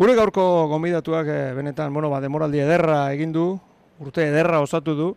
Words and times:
Gure 0.00 0.14
gaurko 0.16 0.42
gomidatuak 0.70 1.26
eh, 1.28 1.40
benetan, 1.52 1.92
bueno, 1.92 2.08
ba, 2.08 2.22
demoraldi 2.24 2.62
ederra 2.64 3.02
egin 3.12 3.34
du, 3.34 3.42
urte 4.00 4.24
ederra 4.24 4.62
osatu 4.64 4.94
du, 4.96 5.08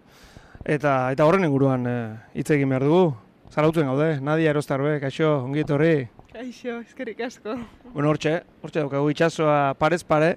eta 0.68 0.96
eta 1.16 1.24
horren 1.24 1.48
inguruan 1.48 1.88
eh, 1.88 2.02
hitz 2.36 2.50
egin 2.52 2.74
behar 2.74 2.84
dugu. 2.84 3.06
Zarautzen 3.48 3.88
gaude, 3.88 4.10
Nadia 4.20 4.52
Erostarbe, 4.52 4.98
kaixo, 5.00 5.30
ongi 5.46 5.64
etorri. 5.64 5.94
Kaixo, 6.34 6.82
eskerrik 6.82 7.24
asko. 7.30 7.56
Bueno, 7.94 8.12
hortxe, 8.12 8.36
hortxe 8.60 8.84
daukagu 8.84 9.08
itxasoa 9.16 9.58
parez 9.80 10.02
pare, 10.04 10.34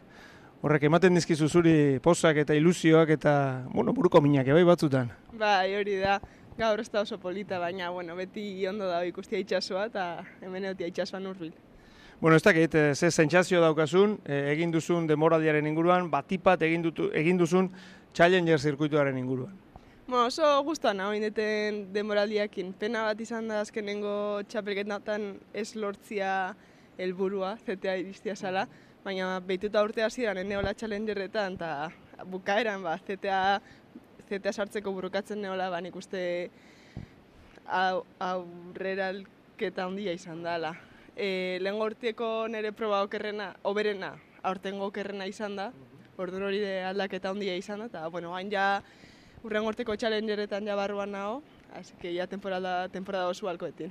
horrek 0.62 0.86
ematen 0.92 1.18
dizkizu 1.18 1.50
zuri 1.50 1.76
pozak 2.06 2.38
eta 2.46 2.54
ilusioak 2.54 3.16
eta, 3.18 3.36
bueno, 3.74 3.98
buruko 3.98 4.22
minak 4.22 4.54
ebai 4.54 4.62
batzutan. 4.70 5.10
Bai, 5.34 5.74
hori 5.74 5.98
da. 6.06 6.20
Gaur 6.54 6.86
ez 6.86 6.92
da 6.94 7.02
oso 7.02 7.18
polita, 7.18 7.58
baina, 7.58 7.90
bueno, 7.90 8.14
beti 8.14 8.62
ondo 8.70 8.86
da 8.94 9.02
ikustia 9.10 9.42
itxasoa 9.42 9.88
eta 9.90 10.10
hemen 10.38 10.70
egotia 10.70 10.94
itxasoan 10.94 11.32
urbil. 11.34 11.56
Bueno, 12.18 12.36
ez 12.36 12.42
dakit, 12.42 12.74
eh, 12.74 12.94
ze 12.94 13.10
sentsazio 13.10 13.60
daukazun, 13.60 14.18
eh, 14.24 14.52
egin 14.54 14.70
duzun 14.72 15.06
demoraldiaren 15.06 15.66
inguruan, 15.66 16.10
batipat 16.10 16.62
egin, 16.62 16.82
dutu, 16.82 17.10
egin 17.12 17.36
duzun 17.36 17.70
Challenger 18.14 18.58
zirkuituaren 18.58 19.18
inguruan. 19.18 19.52
Bueno, 20.06 20.26
oso 20.26 20.62
guztua 20.64 20.94
nago 20.94 21.12
indeten 21.12 21.92
demoraldiakin. 21.92 22.72
Pena 22.72 23.02
bat 23.02 23.20
izan 23.20 23.48
da 23.48 23.60
azkenengo 23.60 24.40
txapelketan 24.48 25.34
ez 25.52 25.74
lortzia 25.76 26.54
helburua 26.96 27.58
ZTA 27.58 27.98
iristia 27.98 28.36
zala, 28.36 28.66
baina 29.04 29.40
behituta 29.40 29.82
urte 29.84 30.02
hasieran 30.02 30.48
neola 30.48 30.72
Challengerretan 30.74 31.58
eta 31.60 31.90
bukaeran 32.24 32.82
ba, 32.82 32.96
ZTA, 32.96 33.60
ZTA 34.28 34.52
sartzeko 34.52 34.92
burukatzen 34.92 35.42
neola, 35.42 35.68
ba, 35.68 35.80
nik 35.80 35.96
uste 35.96 36.48
au, 37.66 38.06
aurreralketa 38.18 39.84
handia 39.84 40.16
izan 40.16 40.42
dela. 40.42 40.72
E, 41.16 41.56
lehen 41.64 41.78
gortieko 41.80 42.46
nire 42.52 42.74
proba 42.76 43.00
okerrena, 43.06 43.54
oberena, 43.64 44.12
aurtengo 44.44 44.90
okerrena 44.90 45.24
izan 45.26 45.56
da, 45.56 45.70
orduan 46.20 46.44
hori 46.44 46.60
de 46.60 46.82
aldaketa 46.84 47.32
handia 47.32 47.54
izan 47.56 47.80
da, 47.80 47.86
eta, 47.88 48.02
bueno, 48.12 48.34
gain 48.36 48.50
ja, 48.52 48.82
urren 49.42 49.64
gorteko 49.64 49.96
challengeretan 49.96 50.68
ja 50.68 50.76
barruan 50.76 51.14
nago, 51.16 51.40
así 51.72 51.94
que 52.00 52.12
ja 52.14 52.26
temporada, 52.26 52.88
temporada 52.92 53.28
oso 53.28 53.48
alkoetin. 53.48 53.90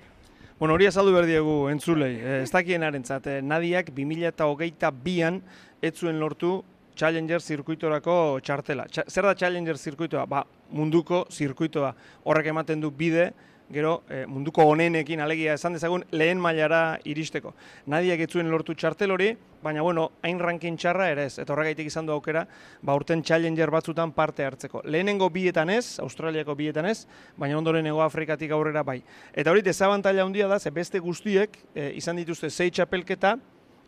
Bueno, 0.60 0.76
hori 0.76 0.86
azaldu 0.88 1.12
behar 1.12 1.26
diegu 1.26 1.56
entzulei, 1.74 2.14
eh, 2.16 2.44
ez 2.44 2.52
dakien 2.54 2.86
arentzat, 2.86 3.26
eh, 3.28 3.42
Nadiak 3.42 3.90
2008an 3.98 5.42
ez 5.82 5.94
zuen 5.98 6.20
lortu 6.20 6.62
Challenger 6.96 7.42
zirkuitorako 7.42 8.40
txartela. 8.40 8.86
Txa, 8.88 9.04
zer 9.10 9.26
da 9.28 9.34
Challenger 9.36 9.78
zirkuitoa? 9.78 10.24
Ba, 10.26 10.46
munduko 10.72 11.26
zirkuitoa. 11.30 11.92
Horrek 12.24 12.54
ematen 12.54 12.80
du 12.80 12.92
bide, 12.92 13.34
gero 13.72 14.04
eh, 14.10 14.26
munduko 14.30 14.64
onenekin 14.70 15.22
alegia 15.22 15.56
esan 15.58 15.74
dezagun 15.74 16.04
lehen 16.12 16.40
mailara 16.42 17.00
iristeko. 17.06 17.54
Nadiak 17.90 18.22
ez 18.26 18.30
zuen 18.30 18.52
lortu 18.52 18.76
txartel 18.78 19.12
hori, 19.12 19.32
baina 19.64 19.82
bueno, 19.82 20.12
hain 20.22 20.40
rankin 20.40 20.78
txarra 20.78 21.10
ere 21.10 21.26
ez, 21.26 21.40
eta 21.42 21.54
horregaitik 21.54 21.90
izan 21.90 22.06
du 22.06 22.14
aukera, 22.14 22.46
ba 22.82 22.96
urten 22.96 23.24
Challenger 23.26 23.72
batzutan 23.74 24.12
parte 24.14 24.46
hartzeko. 24.46 24.84
Lehenengo 24.86 25.30
bietan 25.34 25.72
ez, 25.74 25.98
Australiako 26.00 26.56
bietan 26.56 26.86
ez, 26.86 27.08
baina 27.38 27.58
ondoren 27.58 27.88
Ego 27.90 28.04
Afrikatik 28.06 28.54
aurrera 28.54 28.84
bai. 28.84 29.00
Eta 29.34 29.52
hori 29.52 29.66
desabantaila 29.66 30.24
handia 30.24 30.48
da, 30.48 30.60
ze 30.60 30.70
beste 30.70 31.00
guztiek 31.00 31.58
eh, 31.74 31.92
izan 31.98 32.22
dituzte 32.22 32.50
zei 32.50 32.70
txapelketa, 32.70 33.36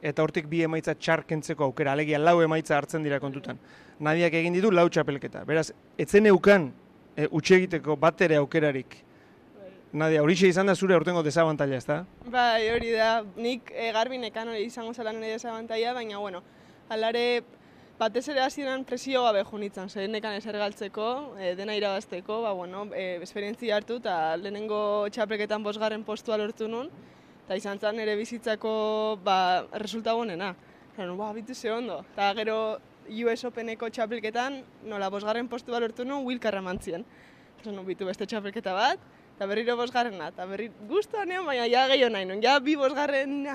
eta 0.01 0.23
hortik 0.23 0.47
bi 0.49 0.61
emaitza 0.65 0.93
txarkentzeko 0.93 1.65
aukera, 1.69 1.93
alegia 1.93 2.19
lau 2.21 2.39
emaitza 2.41 2.77
hartzen 2.77 3.05
dira 3.05 3.19
kontutan. 3.19 3.57
Nadiak 3.99 4.33
egin 4.37 4.53
ditu 4.53 4.71
lau 4.71 4.87
txapelketa. 4.89 5.43
Beraz, 5.45 5.71
etzen 5.97 6.29
eukan 6.29 6.69
e, 7.15 7.25
utxe 7.31 7.57
egiteko 7.57 7.97
bat 7.99 8.21
ere 8.21 8.37
aukerarik. 8.41 9.06
Nadia, 9.93 10.21
hori 10.21 10.35
izan 10.47 10.67
da 10.67 10.75
zure 10.75 10.95
aurtengo 10.95 11.21
desabantaila, 11.23 11.77
ezta? 11.77 12.01
Bai, 12.27 12.69
hori 12.73 12.91
da, 12.91 13.23
nik 13.37 13.71
e, 13.71 13.91
garbinekan 13.95 14.49
hori 14.51 14.65
izango 14.67 14.93
zela 14.93 15.13
nire 15.13 15.37
desabantaila, 15.37 15.93
baina, 15.93 16.17
bueno, 16.19 16.41
alare 16.89 17.43
batez 17.97 18.27
ere 18.27 18.41
hasieran 18.43 18.83
presio 18.85 19.23
gabe 19.23 19.45
junitzen, 19.47 19.89
zer 19.89 20.09
nekan 20.09 20.35
eser 20.35 20.57
galtzeko, 20.59 21.37
e, 21.39 21.53
dena 21.55 21.75
irabazteko, 21.79 22.41
ba, 22.43 22.51
bueno, 22.51 22.89
e, 22.93 23.19
esperientzia 23.23 23.77
hartu, 23.77 24.01
eta 24.03 24.35
lehenengo 24.37 25.07
txapreketan 25.09 25.63
bosgarren 25.63 26.03
postua 26.03 26.37
lortu 26.37 26.67
nun, 26.67 26.91
eta 27.45 27.55
izan 27.55 27.79
zen 27.79 28.03
ere 28.03 28.17
bizitzako 28.19 29.19
ba, 29.23 29.63
resulta 29.79 30.15
honena. 30.19 30.51
Eta 30.97 31.07
ba, 31.15 31.31
bitu 31.31 31.55
ze 31.55 31.71
ondo. 31.71 32.01
Eta 32.11 32.33
gero 32.33 32.79
US 33.07 33.45
Openeko 33.45 33.87
txapelketan, 33.89 34.63
nola 34.83 35.07
bosgarren 35.09 35.47
postu 35.47 35.71
lortu 35.71 36.03
nuen, 36.03 36.25
Wilkarra 36.25 36.61
mantzien. 36.61 37.05
Nu, 37.65 37.83
bitu 37.83 38.05
beste 38.05 38.25
txapelketa 38.25 38.73
bat, 38.73 38.99
eta 39.37 39.45
berriro 39.45 39.75
bosgarrena, 39.77 40.31
eta 40.33 40.47
berri 40.49 40.71
guztua 40.89 41.21
neon, 41.29 41.45
baina 41.45 41.67
ja 41.69 41.83
gehiago 41.91 42.09
nahi 42.09 42.25
nuen, 42.25 42.39
ja 42.41 42.55
bi 42.57 42.73
bosgarren. 42.73 43.45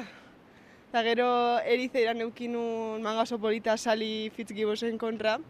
Eta 0.92 1.00
gero 1.02 1.26
erizeiran 1.66 2.20
eukinun 2.22 3.02
mangazo 3.02 3.40
polita 3.42 3.74
sali 3.76 4.30
fitzgibosen 4.36 4.94
kontra, 5.00 5.40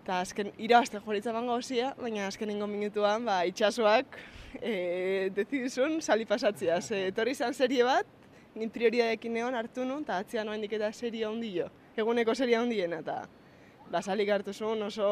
eta 0.00 0.22
azken 0.22 0.48
irabazte 0.56 1.02
joritza 1.04 1.36
bango 1.36 1.58
hozia, 1.60 1.92
baina 2.00 2.24
azkenengo 2.30 2.70
minutuan, 2.72 3.28
ba, 3.28 3.42
itxasoak 3.44 4.16
e, 4.62 5.28
deziduzun 5.36 6.00
sali 6.00 6.24
pasatzea. 6.24 6.80
Ze, 6.80 7.04
etorri 7.12 7.36
izan 7.36 7.52
serie 7.52 7.84
bat, 7.84 8.08
nin 8.56 8.72
prioriadekin 8.72 9.36
egon 9.42 9.58
hartu 9.60 9.84
nun, 9.84 10.06
eta 10.08 10.22
atzea 10.24 10.48
noen 10.48 10.64
diketa 10.64 10.88
serie 10.96 11.28
handio. 11.28 11.68
Eguneko 12.00 12.32
serie 12.32 12.56
handiena, 12.56 13.02
eta 13.04 13.26
ba, 13.92 14.00
salik 14.00 14.32
hartu 14.32 14.56
zuen 14.56 14.88
oso 14.88 15.10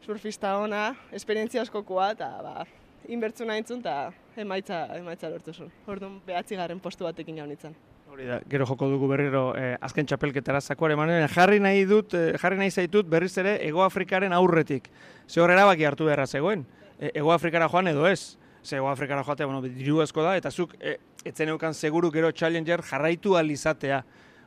surfista 0.00 0.56
ona, 0.64 0.94
esperientzia 1.12 1.66
askokoa, 1.66 2.14
eta 2.16 2.30
ba, 2.40 2.62
inbertzu 3.08 3.44
nahi 3.44 3.64
eta 3.64 4.12
emaitza, 4.36 4.86
emaitza 4.96 5.30
lortu 5.30 5.52
zuen. 5.52 5.70
Orduan, 5.86 6.20
behatzi 6.26 6.56
garren 6.56 6.80
postu 6.80 7.04
batekin 7.04 7.36
jaun 7.36 7.50
itzan. 7.50 7.74
Hori 8.12 8.26
da, 8.28 8.40
gero 8.48 8.66
joko 8.66 8.88
dugu 8.90 9.08
berriro 9.08 9.54
eh, 9.56 9.76
azken 9.80 10.06
txapelketara 10.06 10.60
zakuare 10.60 10.96
manen, 10.96 11.26
jarri 11.32 11.60
nahi 11.60 11.86
dut, 11.88 12.12
eh, 12.12 12.36
jarri 12.36 12.58
nahi 12.60 12.70
zaitut 12.70 13.08
berriz 13.08 13.32
ere 13.40 13.56
Ego 13.64 13.82
Afrikaren 13.82 14.32
aurretik. 14.36 14.90
Ze 15.26 15.40
horrela 15.40 15.64
baki 15.64 15.86
hartu 15.88 16.04
beharra 16.04 16.26
zegoen. 16.26 16.66
E, 16.98 17.10
Ego 17.14 17.32
Afrikara 17.32 17.70
joan 17.72 17.88
edo 17.88 18.06
ez. 18.06 18.36
Ze 18.62 18.76
Ego 18.76 18.90
Afrikara 18.90 19.24
joatea, 19.24 19.46
bueno, 19.46 19.62
diru 19.62 20.02
asko 20.02 20.22
da, 20.22 20.36
eta 20.36 20.50
zuk 20.50 20.74
e, 20.78 20.98
etzen 21.24 21.48
eukan 21.48 21.72
seguru 21.74 22.10
gero 22.12 22.30
Challenger 22.32 22.82
jarraitu 22.82 23.36
alizatea. 23.36 24.02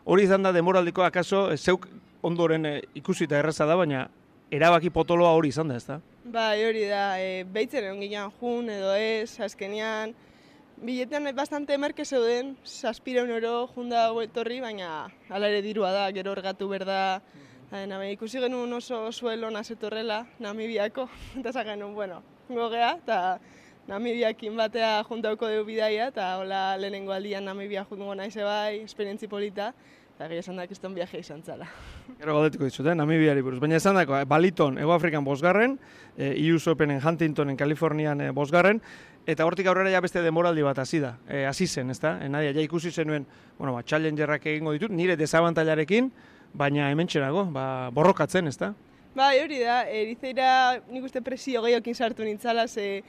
Hori 0.05 0.27
izan 0.29 0.45
da 0.45 0.53
demoraldiko 0.53 1.03
akaso, 1.03 1.47
e, 1.51 1.57
zeuk 1.57 1.87
ondoren 2.21 2.65
e, 2.69 2.75
ikusita 3.01 3.39
erraza 3.41 3.65
da, 3.65 3.75
baina 3.75 4.07
erabaki 4.53 4.93
potoloa 4.93 5.33
hori 5.33 5.49
izan 5.49 5.73
da, 5.73 5.81
ez 5.81 5.87
da? 5.89 5.99
Bai, 6.25 6.63
hori 6.65 6.87
da, 6.89 7.19
e, 7.21 7.43
behitzen 7.53 7.85
egon 7.85 7.99
ginen 8.01 8.31
jun 8.39 8.69
edo 8.73 8.95
ez, 8.97 9.37
azkenian, 9.45 10.15
biletean 10.81 11.29
bastante 11.37 11.77
merke 11.77 12.01
zeuden, 12.01 12.55
saspireun 12.65 13.29
oro 13.35 13.51
junda 13.75 14.07
etorri, 14.23 14.57
baina 14.63 14.87
ala 15.29 15.51
ere 15.53 15.59
dirua 15.61 15.91
da, 15.93 16.07
gero 16.15 16.33
ergatu 16.33 16.67
berda, 16.71 17.21
Baina, 17.69 17.99
ikusi 18.09 18.41
genuen 18.41 18.73
oso 18.73 19.11
suelo 19.11 19.51
nazetorrela, 19.53 20.23
Namibiako, 20.39 21.05
eta 21.39 21.53
zagen 21.53 21.85
bueno, 21.93 22.23
gogea, 22.49 22.95
eta 23.03 23.39
Namibiakin 23.85 24.57
batea 24.57 25.03
juntauko 25.05 25.45
dugu 25.53 25.67
bidaia, 25.69 26.07
eta 26.07 26.39
hola 26.39 26.75
lehenengo 26.77 27.13
aldian 27.13 27.45
Namibia 27.45 27.85
juntuko 27.85 28.15
naize 28.15 28.41
bai, 28.41 28.81
esperientzi 28.81 29.27
polita, 29.27 29.75
eta 30.15 30.29
gehi 30.31 30.39
esan 30.39 30.55
da 30.55 30.63
kiston 30.63 30.93
viaje 30.95 31.19
izan 31.19 31.41
zala. 31.43 31.65
Gero 32.19 32.37
galdetiko 32.37 32.63
ditut, 32.69 32.87
eh? 32.87 32.95
Namibiari 32.95 33.41
buruz. 33.43 33.59
Baina 33.59 33.75
esan 33.75 33.97
dako, 33.99 34.15
eh? 34.15 34.23
Baliton, 34.23 34.77
Ego 34.79 34.93
Afrikan 34.95 35.25
bosgarren, 35.27 35.75
eh, 36.15 36.31
EU 36.45 36.59
Openen 36.71 37.01
Huntingtonen, 37.03 37.57
Kalifornian 37.59 38.21
eh, 38.23 38.29
bosgarren, 38.31 38.79
eta 39.27 39.45
hortik 39.45 39.67
aurrera 39.67 39.91
ja 39.91 39.99
beste 40.01 40.23
demoraldi 40.23 40.63
bat 40.63 40.79
hasi 40.79 41.01
da, 41.03 41.17
eh, 41.27 41.43
hasi 41.49 41.67
zen, 41.67 41.91
ezta? 41.91 42.15
Eh, 42.23 42.29
nadia, 42.29 42.53
ja 42.55 42.63
ikusi 42.63 42.91
zenuen, 42.91 43.27
bueno, 43.59 43.73
ba, 43.75 43.83
challengerrak 43.83 44.47
egingo 44.53 44.71
ditut, 44.77 44.95
nire 44.95 45.17
desabantailarekin, 45.19 46.09
baina 46.53 46.87
hemen 46.93 47.11
txerago, 47.11 47.49
ba, 47.51 47.91
borrokatzen, 47.91 48.47
ezta? 48.47 48.71
Bai, 49.15 49.41
hori 49.43 49.59
da, 49.63 49.83
erizeira 49.91 50.79
nik 50.91 51.11
uste 51.11 51.19
presio 51.23 51.61
gehiokin 51.67 51.95
sartu 51.95 52.23
nintzala, 52.23 52.69
ze 52.69 53.03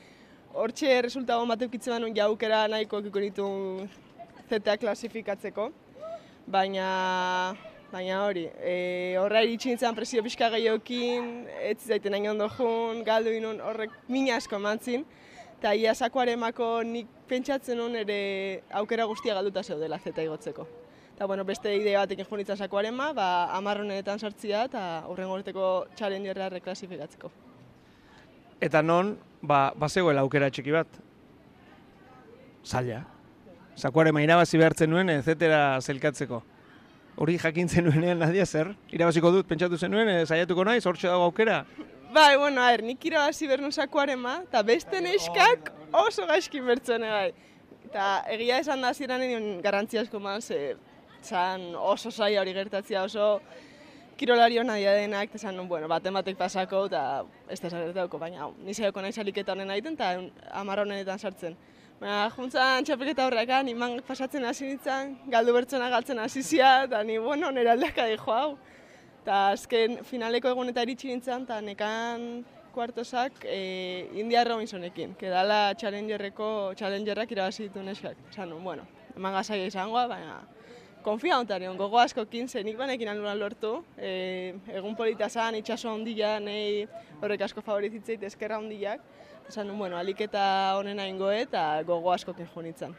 hortxe 0.54 1.02
resultago 1.06 1.46
bat 1.46 1.62
eukitzen 1.62 1.94
banun 1.94 2.14
jaukera 2.16 2.66
nahiko 2.66 2.98
ekiko 3.04 3.22
nitu 3.22 3.48
ZTA 4.48 4.78
klasifikatzeko. 4.82 5.85
Baina, 6.46 7.56
baina 7.90 8.20
hori, 8.22 8.44
e, 8.62 9.16
horra 9.18 9.42
iritsi 9.42 9.72
nintzen 9.72 9.96
presio 9.96 10.22
pixka 10.22 10.46
gehiokin, 10.52 11.30
ez 11.58 11.80
zaiten 11.88 12.14
nahi 12.14 12.28
ondo 12.30 12.46
jun, 12.54 13.00
galdu 13.06 13.32
inun 13.34 13.58
horrek 13.60 13.96
mina 14.08 14.36
asko 14.38 14.60
mantzin. 14.62 15.02
Eta 15.56 15.72
ia 15.74 15.94
sakoaremako 15.94 16.68
nik 16.86 17.08
pentsatzen 17.26 17.80
hon 17.80 17.96
ere 17.98 18.18
aukera 18.78 19.06
guztia 19.10 19.34
galduta 19.34 19.64
zeudela 19.64 19.98
zeta 19.98 20.22
igotzeko. 20.22 20.68
Eta 21.16 21.26
bueno, 21.26 21.44
beste 21.48 21.72
idea 21.74 22.04
batekin 22.04 22.28
junitzen 22.30 22.60
sakoarema, 22.60 23.10
ba, 23.16 23.26
amarronetan 23.56 24.20
sartzia 24.20 24.62
eta 24.68 24.84
horren 25.08 25.32
gorteko 25.32 25.86
challengerra 25.96 26.50
reklasifikatzeko. 26.52 27.32
Eta 28.60 28.84
non, 28.84 29.16
ba, 29.42 29.72
bazegoela 29.74 30.22
aukera 30.22 30.52
txiki 30.52 30.76
bat? 30.76 31.02
Zaila. 32.62 33.15
Sakuarema 33.76 34.22
irabazi 34.24 34.56
behartzen 34.56 34.88
nuen, 34.88 35.10
ez 35.12 35.24
zetera 35.28 35.78
zelkatzeko. 35.84 36.40
Hori 37.20 37.34
jakintzen 37.40 37.84
nuenean 37.84 38.22
nadia 38.24 38.46
zer? 38.46 38.70
Irabaziko 38.92 39.32
dut, 39.34 39.46
pentsatu 39.48 39.76
zenuen, 39.76 40.08
e, 40.08 40.22
zaiatuko 40.24 40.64
naiz, 40.64 40.82
hortxe 40.88 41.10
dago 41.10 41.28
aukera? 41.28 41.58
Bai, 42.14 42.36
bueno, 42.40 42.62
aher, 42.64 42.82
nik 42.84 43.04
irabazi 43.04 43.48
behar 43.50 43.60
sakuarema, 43.72 44.38
eta 44.48 44.62
beste 44.62 45.00
neskak 45.04 45.72
oso 45.92 46.26
gaizki 46.26 46.60
bertzen 46.60 47.04
bai. 47.04 47.32
Eta 47.84 48.24
egia 48.32 48.62
esan 48.64 48.80
da 48.80 48.94
ziren 48.94 49.20
nion 49.20 49.60
garantzia 49.62 50.00
asko 50.00 50.20
ma, 50.20 50.40
ze 50.40 50.76
zan 51.22 51.74
oso 51.76 52.10
zaila 52.10 52.40
hori 52.40 52.54
gertatzea 52.54 53.02
oso 53.04 53.40
kirolari 54.16 54.58
hona 54.58 54.76
denak, 54.76 55.34
eta 55.34 55.38
zan, 55.38 55.68
bueno, 55.68 55.88
baten 55.88 56.14
batek 56.14 56.36
pasako, 56.38 56.86
eta 56.86 57.24
ez 57.50 57.60
da 57.60 57.68
gertatuko, 57.68 58.18
baina 58.18 58.48
ni 58.64 58.72
zaioko 58.72 59.02
nahi 59.02 59.12
saliketa 59.12 59.52
honen 59.52 59.70
egiten, 59.70 59.94
eta 60.00 60.14
amar 60.52 60.80
honenetan 60.80 61.18
sartzen. 61.18 61.56
Baina, 61.96 62.26
juntzan 62.28 62.84
txapelketa 62.84 63.24
horrekan, 63.24 63.68
iman 63.72 63.94
pasatzen 64.04 64.44
hasi 64.44 64.66
nintzen, 64.68 65.14
galdu 65.32 65.54
bertzena 65.56 65.86
galtzen 65.88 66.18
hasi 66.20 66.42
zia, 66.44 66.82
eta 66.84 67.00
ni, 67.08 67.16
bueno, 67.16 67.48
nire 67.50 67.70
aldaka 67.72 68.04
dijo 68.10 68.34
hau. 68.34 68.58
Eta 69.22 69.38
azken 69.54 70.02
finaleko 70.04 70.52
egun 70.52 70.68
eta 70.68 70.84
iritsi 70.84 71.08
nintzen, 71.08 71.46
eta 71.48 71.62
nekan 71.64 72.44
kuartosak 72.74 73.46
e, 73.48 74.10
India 74.20 74.44
Robinsonekin, 74.44 75.14
kedala 75.16 75.72
Challengerreko 75.80 76.74
Challengerrak 76.76 77.32
irabazi 77.32 77.70
ditu 77.70 77.80
neskak. 77.80 78.20
Esan, 78.28 78.52
bueno, 78.60 78.84
eman 79.16 79.40
gazai 79.40 79.62
izangoa, 79.64 80.04
baina 80.12 80.42
konfia 81.06 81.38
ontarion, 81.40 81.78
gogo 81.80 81.96
askokin, 82.02 82.48
ze 82.48 82.60
nik 82.66 82.76
banekin 82.76 83.08
aluran 83.08 83.40
lortu, 83.40 83.72
e, 83.96 84.52
egun 84.68 84.98
polita 84.98 85.30
zan, 85.30 85.56
itxaso 85.56 85.94
ondila, 85.94 86.36
nahi 86.44 86.82
horrek 87.22 87.46
asko 87.46 87.64
favorizitzeit 87.64 88.28
eskerra 88.28 88.60
ondilak, 88.60 89.00
esan, 89.48 89.76
bueno, 89.78 89.96
aliketa 89.96 90.76
honena 90.76 91.06
ingoe 91.08 91.40
eta 91.42 91.82
gogo 91.82 92.12
askokin 92.12 92.48
junitzen. 92.54 92.94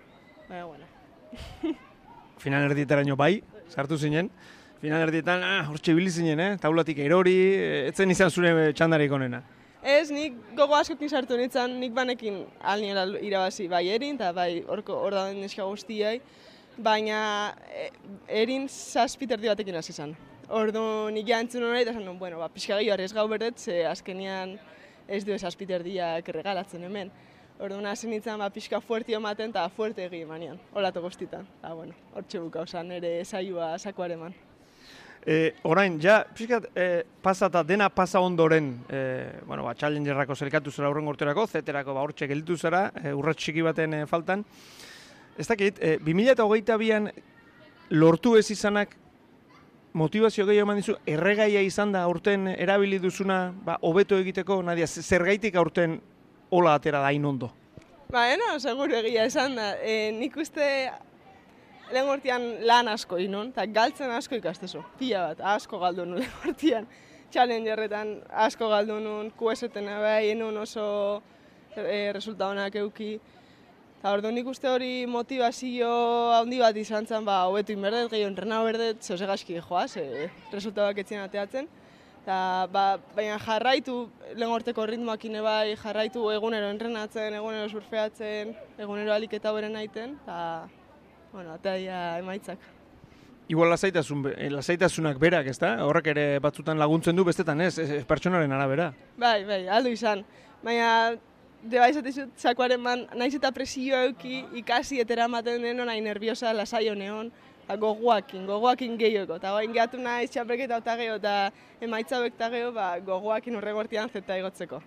Baina, 0.50 0.66
bueno. 0.66 0.86
Final 2.44 2.70
erdietaraino 2.70 3.16
bai, 3.16 3.42
sartu 3.70 3.98
zinen. 3.98 4.30
Final 4.82 5.08
erdietan, 5.08 5.42
ah, 5.44 5.66
hortxe 5.72 5.94
zinen, 6.10 6.40
eh? 6.40 6.58
taulatik 6.62 7.00
erori, 7.00 7.36
etzen 7.88 8.12
izan 8.12 8.30
zure 8.30 8.74
txandarik 8.74 9.12
onena. 9.12 9.42
Ez, 9.82 10.12
nik 10.12 10.36
gogo 10.56 10.76
askokin 10.76 11.10
sartu 11.10 11.38
nintzen, 11.38 11.80
nik 11.80 11.94
banekin 11.94 12.46
alniela 12.62 13.06
irabazi 13.22 13.68
bai 13.68 13.88
erin, 13.88 14.16
eta 14.16 14.32
bai 14.34 14.64
orko 14.68 14.94
hor 14.94 15.14
da 15.14 15.32
neska 15.34 15.64
guztiai, 15.64 16.20
baina 16.78 17.56
e, 17.74 17.90
erin 18.44 18.68
zazpiterdi 18.70 19.50
batekin 19.50 19.76
hasi 19.76 19.94
zen. 19.94 20.16
Ordu 20.50 21.10
nik 21.12 21.26
jantzun 21.28 21.64
hori, 21.64 21.82
eta 21.82 21.94
zen, 21.94 22.20
bueno, 22.20 22.38
ba, 22.38 22.50
pixka 22.50 22.78
gehiago 22.78 22.94
arrez 22.94 23.14
gau 23.14 23.28
berdet, 23.28 23.58
ze 23.58 23.84
azkenian 23.86 24.60
ez 25.07 25.24
du 25.25 25.38
zazpiterdiak 25.38 26.30
regalatzen 26.36 26.83
hemen. 26.83 27.12
Ordu 27.59 27.80
hasi 27.89 28.07
nintzen, 28.07 28.38
ba, 28.38 28.51
pixka 28.54 28.80
fuerti 28.81 29.15
ematen, 29.18 29.50
eta 29.50 29.63
fuerte 29.74 30.04
egin 30.06 30.27
emanean, 30.27 30.59
holatu 30.74 31.01
guztitan. 31.01 31.48
Eta, 31.57 31.74
bueno, 31.74 31.95
hor 32.13 32.27
txebuka, 32.30 32.62
osan, 32.68 32.92
ere 33.00 33.24
saioa 33.25 33.71
sakoareman. 33.80 34.36
E, 35.25 35.56
orain, 35.65 35.98
ja, 36.00 36.19
pixkat, 36.38 36.69
e, 36.77 37.01
pasata, 37.24 37.63
dena 37.65 37.89
pasa 37.89 38.21
ondoren, 38.21 38.69
e, 38.88 39.00
bueno, 39.48 39.65
ba, 39.65 39.74
challengerrako 39.74 40.36
zerkatu 40.36 40.71
zera 40.71 40.92
urren 40.94 41.09
gorterako, 41.09 41.48
zeterako 41.48 41.98
ba, 41.98 42.06
hortxe 42.06 42.30
gelditu 42.30 42.59
zera, 42.62 42.92
e, 43.01 43.15
urrat 43.18 43.42
txiki 43.42 43.65
baten 43.65 43.98
e, 43.98 44.06
faltan. 44.06 44.45
Ez 45.38 45.48
dakit, 45.50 45.81
e, 45.81 45.98
2008 46.06 46.77
bian 46.77 47.09
lortu 47.89 48.38
ez 48.38 48.45
izanak 48.54 48.94
motivazio 49.98 50.46
gehiago 50.46 50.68
eman 50.68 50.80
dizu, 50.82 50.96
erregaia 51.10 51.62
izan 51.66 51.92
da 51.96 52.04
aurten 52.06 52.48
erabili 52.54 53.00
duzuna, 53.02 53.52
ba, 53.66 53.78
hobeto 53.82 54.20
egiteko, 54.22 54.62
nadia, 54.64 54.88
zergaitik 54.88 55.58
aurten 55.58 55.98
hola 56.50 56.76
atera 56.78 57.02
da 57.04 57.12
ondo? 57.30 57.52
Ba, 58.12 58.30
eno, 58.32 58.54
seguru 58.60 58.96
egia 59.02 59.26
esan 59.28 59.56
da. 59.56 59.74
E, 59.84 60.12
nik 60.16 60.38
uste 60.38 60.68
lehen 61.92 62.08
gortian 62.08 62.46
lan 62.68 62.88
asko 62.88 63.18
inun, 63.20 63.50
eta 63.50 63.66
galtzen 63.66 64.12
asko 64.12 64.38
ikastezu. 64.40 64.84
Pila 65.00 65.28
bat, 65.30 65.42
asko 65.56 65.80
galdu 65.80 66.06
nuen 66.06 66.24
lehen 66.24 66.38
gortian. 66.44 66.88
Challengerretan 67.34 68.22
asko 68.48 68.70
galdu 68.72 69.02
nuen, 69.04 69.32
QS-eten 69.40 69.90
bai, 70.04 70.30
enun 70.32 70.58
oso 70.64 70.86
e, 71.76 72.14
resulta 72.14 72.54
euki. 72.76 73.20
Eta 73.98 74.12
ordu 74.14 74.30
nik 74.30 74.46
uste 74.46 74.70
hori 74.70 75.08
motivazio 75.10 75.90
handi 76.38 76.60
bat 76.62 76.76
izan 76.78 77.08
zen, 77.10 77.26
ba, 77.26 77.40
hobetu 77.50 77.74
inberdet, 77.74 78.12
gehiago 78.12 78.30
entrena 78.30 78.60
berdet, 78.62 79.02
zehose 79.02 79.26
gaski 79.26 79.58
joaz, 79.58 79.98
e, 79.98 80.28
resulta 80.52 80.92
etzien 80.94 81.24
ateatzen. 81.24 81.66
Ta, 82.28 82.68
ba, 82.70 83.00
baina 83.16 83.40
jarraitu 83.42 83.96
lehen 84.36 84.54
horteko 84.54 84.86
ritmoak 84.86 85.26
bai, 85.42 85.76
jarraitu 85.82 86.30
egunero 86.30 86.70
entrenatzen, 86.70 87.34
egunero 87.34 87.70
surfeatzen, 87.70 88.54
egunero 88.78 89.14
aliketa 89.14 89.52
beren 89.52 89.74
naiten, 89.74 90.18
eta 90.22 90.68
bueno, 91.32 91.56
eta 91.56 91.76
emaitzak. 92.20 92.60
Igual 93.50 93.70
lasaitasun, 93.70 94.26
eh, 94.36 94.50
lasaitasunak 94.52 95.18
berak, 95.18 95.48
ezta? 95.48 95.78
Horrek 95.86 96.08
ere 96.08 96.40
batzutan 96.40 96.78
laguntzen 96.78 97.16
du 97.16 97.24
bestetan, 97.24 97.62
ez? 97.62 97.80
ez, 97.80 98.04
pertsonaren 98.06 98.52
arabera. 98.52 98.92
Bai, 99.18 99.44
bai, 99.46 99.68
aldu 99.72 99.90
izan. 99.96 100.26
Baina, 100.62 101.16
de 101.69 101.80
bai 101.80 101.92
zatizut, 101.94 102.31
zakoaren 102.40 102.81
man, 102.81 103.06
naiz 103.16 103.34
eta 103.36 103.52
presio 103.52 104.00
euki 104.08 104.44
ikasi 104.62 105.02
etera 105.04 105.28
ematen 105.28 105.62
deno 105.62 105.86
nahi 105.86 106.02
nerviosa 106.02 106.54
lasai 106.56 106.88
honeon, 106.90 107.31
ba, 107.68 107.75
gogoakin, 107.78 108.46
gogoakin 108.48 108.98
gehiago. 109.00 109.38
Eta 109.42 109.54
bain 109.56 109.74
gehatu 109.75 110.00
naiz 110.02 110.30
txapelketa 110.31 110.80
eta 110.84 110.96
gehiago 111.00 111.18
eta 111.22 111.34
emaitza 111.81 112.22
bekta 112.24 112.50
gehiago, 112.54 112.75
ba, 112.75 112.92
gogoakin 113.00 113.60
horregortian 113.60 114.10
zeta 114.14 114.38
egotzeko. 114.38 114.81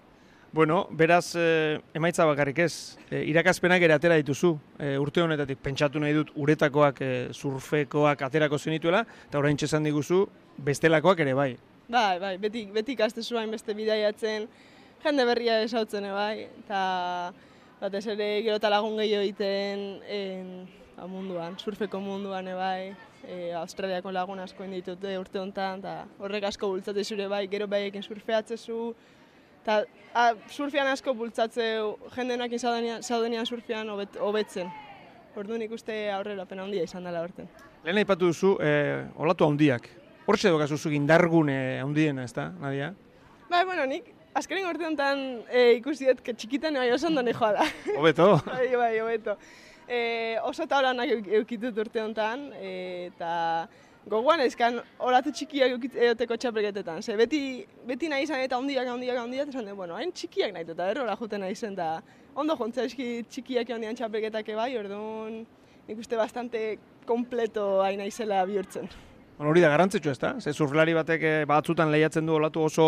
Bueno, 0.53 0.89
beraz, 0.91 1.37
e, 1.39 1.79
emaitza 1.95 2.25
bakarrik 2.27 2.59
ez, 2.65 2.97
e, 3.07 3.21
irakazpenak 3.31 3.85
ere 3.87 3.95
atera 3.95 4.17
dituzu, 4.19 4.57
e, 4.83 4.97
urte 4.99 5.23
honetatik 5.23 5.61
pentsatu 5.63 6.01
nahi 6.03 6.17
dut 6.17 6.33
uretakoak, 6.35 6.99
e, 7.07 7.11
surfekoak 7.31 8.25
aterako 8.27 8.59
zenituela, 8.59 9.05
eta 9.29 9.39
orain 9.39 9.57
txesan 9.57 9.87
diguzu, 9.87 10.25
bestelakoak 10.59 11.23
ere 11.23 11.37
bai. 11.39 11.53
Bai, 11.91 12.19
bai, 12.19 12.35
beti, 12.43 12.65
beti 12.75 12.99
ikaste 12.99 13.23
zuen 13.23 13.55
beste 13.55 13.75
bidaiatzen, 13.79 14.49
jende 15.05 15.25
berria 15.25 15.61
esautzen 15.65 16.09
bai, 16.13 16.49
eta 16.65 17.33
batez 17.81 18.07
ere 18.07 18.43
gero 18.45 18.57
eta 18.61 18.71
lagun 18.71 18.99
gehiago 19.01 19.23
egiten 19.25 19.87
en, 20.09 20.51
ba, 20.97 21.07
munduan, 21.07 21.57
surfeko 21.59 22.01
munduan 22.01 22.51
bai, 22.57 22.93
e, 23.25 23.53
Australiako 23.61 24.13
lagun 24.13 24.41
asko 24.41 24.65
inditut 24.65 25.05
urte 25.19 25.41
honetan, 25.41 25.81
eta 25.81 26.05
horrek 26.19 26.51
asko 26.51 26.69
bultzate 26.69 27.05
zure 27.05 27.29
bai, 27.29 27.47
gero 27.49 27.67
bai 27.67 27.87
ekin 27.89 28.03
surfeatzezu, 28.03 28.95
Ta, 29.65 29.83
a, 30.17 30.31
surfian 30.49 30.89
asko 30.89 31.13
bultzatzeu, 31.13 31.91
jendenak 32.15 32.55
zaudenian 32.57 33.47
surfian 33.47 33.91
hobetzen. 33.93 34.71
Ordu 35.37 35.59
nik 35.61 35.75
uste 35.77 35.97
aurrera 36.11 36.47
pena 36.49 36.65
handia 36.65 36.87
izan 36.87 37.05
dela 37.07 37.21
horten. 37.23 37.49
Lehen 37.85 38.01
aipatu 38.01 38.31
duzu, 38.33 38.55
eh, 38.65 39.05
olatu 39.21 39.47
handiak. 39.47 39.87
Hortxe 40.27 40.51
dugu 40.51 40.67
zuzu 40.67 40.91
indargune 40.97 41.79
handiena, 41.81 42.25
ez 42.25 42.33
da, 42.33 42.49
Nadia? 42.61 42.95
Bai, 43.51 43.65
bueno, 43.65 43.85
nik 43.87 44.11
azkaren 44.35 44.69
urte 44.69 44.87
honetan 44.87 45.21
e, 45.49 45.65
ikusi 45.79 46.09
dut, 46.09 46.23
que 46.25 46.35
txikitan 46.35 46.79
bai 46.79 46.91
oso 46.95 47.09
ondo 47.11 47.23
joa 47.33 47.53
da. 47.59 47.67
Hobeto? 47.97 48.31
bai, 48.47 48.69
bai, 48.77 48.95
hobeto. 49.01 49.37
E, 49.89 50.39
oso 50.47 50.67
taulanak 50.71 51.31
eukitut 51.41 51.79
urte 51.79 52.03
honetan, 52.03 52.51
e, 52.55 53.11
eta 53.11 53.33
gogoan 54.11 54.41
ezkan 54.41 54.81
horatu 54.99 55.33
txikiak 55.35 55.75
egoteko 55.91 56.37
txapelketetan. 56.37 57.03
Ze 57.03 57.17
beti, 57.19 57.43
beti 57.87 58.09
nahi 58.09 58.25
izan 58.25 58.41
eta 58.41 58.59
ondiak, 58.59 58.89
ondiak, 58.89 59.19
ondiak, 59.25 59.53
esan 59.53 59.69
bueno, 59.77 59.99
hain 59.99 60.13
txikiak 60.13 60.55
nahi 60.55 60.69
eta 60.69 60.91
errola 60.95 61.17
juten 61.21 61.45
nahi 61.45 61.55
zen, 61.55 61.75
da 61.75 62.01
ondo 62.35 62.57
jontza 62.57 62.87
eski 62.87 63.25
txikiak 63.29 63.75
ondian 63.77 63.99
txapelketak 63.99 64.55
bai, 64.57 64.73
orduan 64.79 65.45
nik 65.89 65.99
uste 65.99 66.17
bastante 66.17 66.79
kompleto 67.07 67.81
hain 67.83 67.99
nahi 67.99 68.11
zela 68.11 68.45
bihurtzen. 68.47 69.10
Bueno, 69.41 69.55
hori 69.55 69.63
da 69.65 69.71
garrantzitsu 69.73 70.11
ez 70.11 70.19
da? 70.21 70.35
Ze 70.37 70.53
surflari 70.53 70.93
batek 70.93 71.23
eh, 71.25 71.37
batzutan 71.49 71.89
lehiatzen 71.89 72.27
du 72.29 72.35
olatu 72.37 72.61
oso 72.67 72.85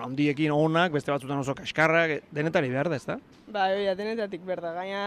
handiekin 0.00 0.54
onak, 0.54 0.94
beste 0.94 1.12
batzutan 1.12 1.42
oso 1.42 1.52
kaskarrak, 1.58 2.22
denetari 2.32 2.70
behar 2.72 2.88
da 2.88 2.96
ez 2.96 3.04
da? 3.04 3.18
Ba, 3.52 3.66
oia, 3.76 3.92
denetatik 3.98 4.46
behar 4.48 4.62
da. 4.64 4.70
Gaina, 4.78 5.02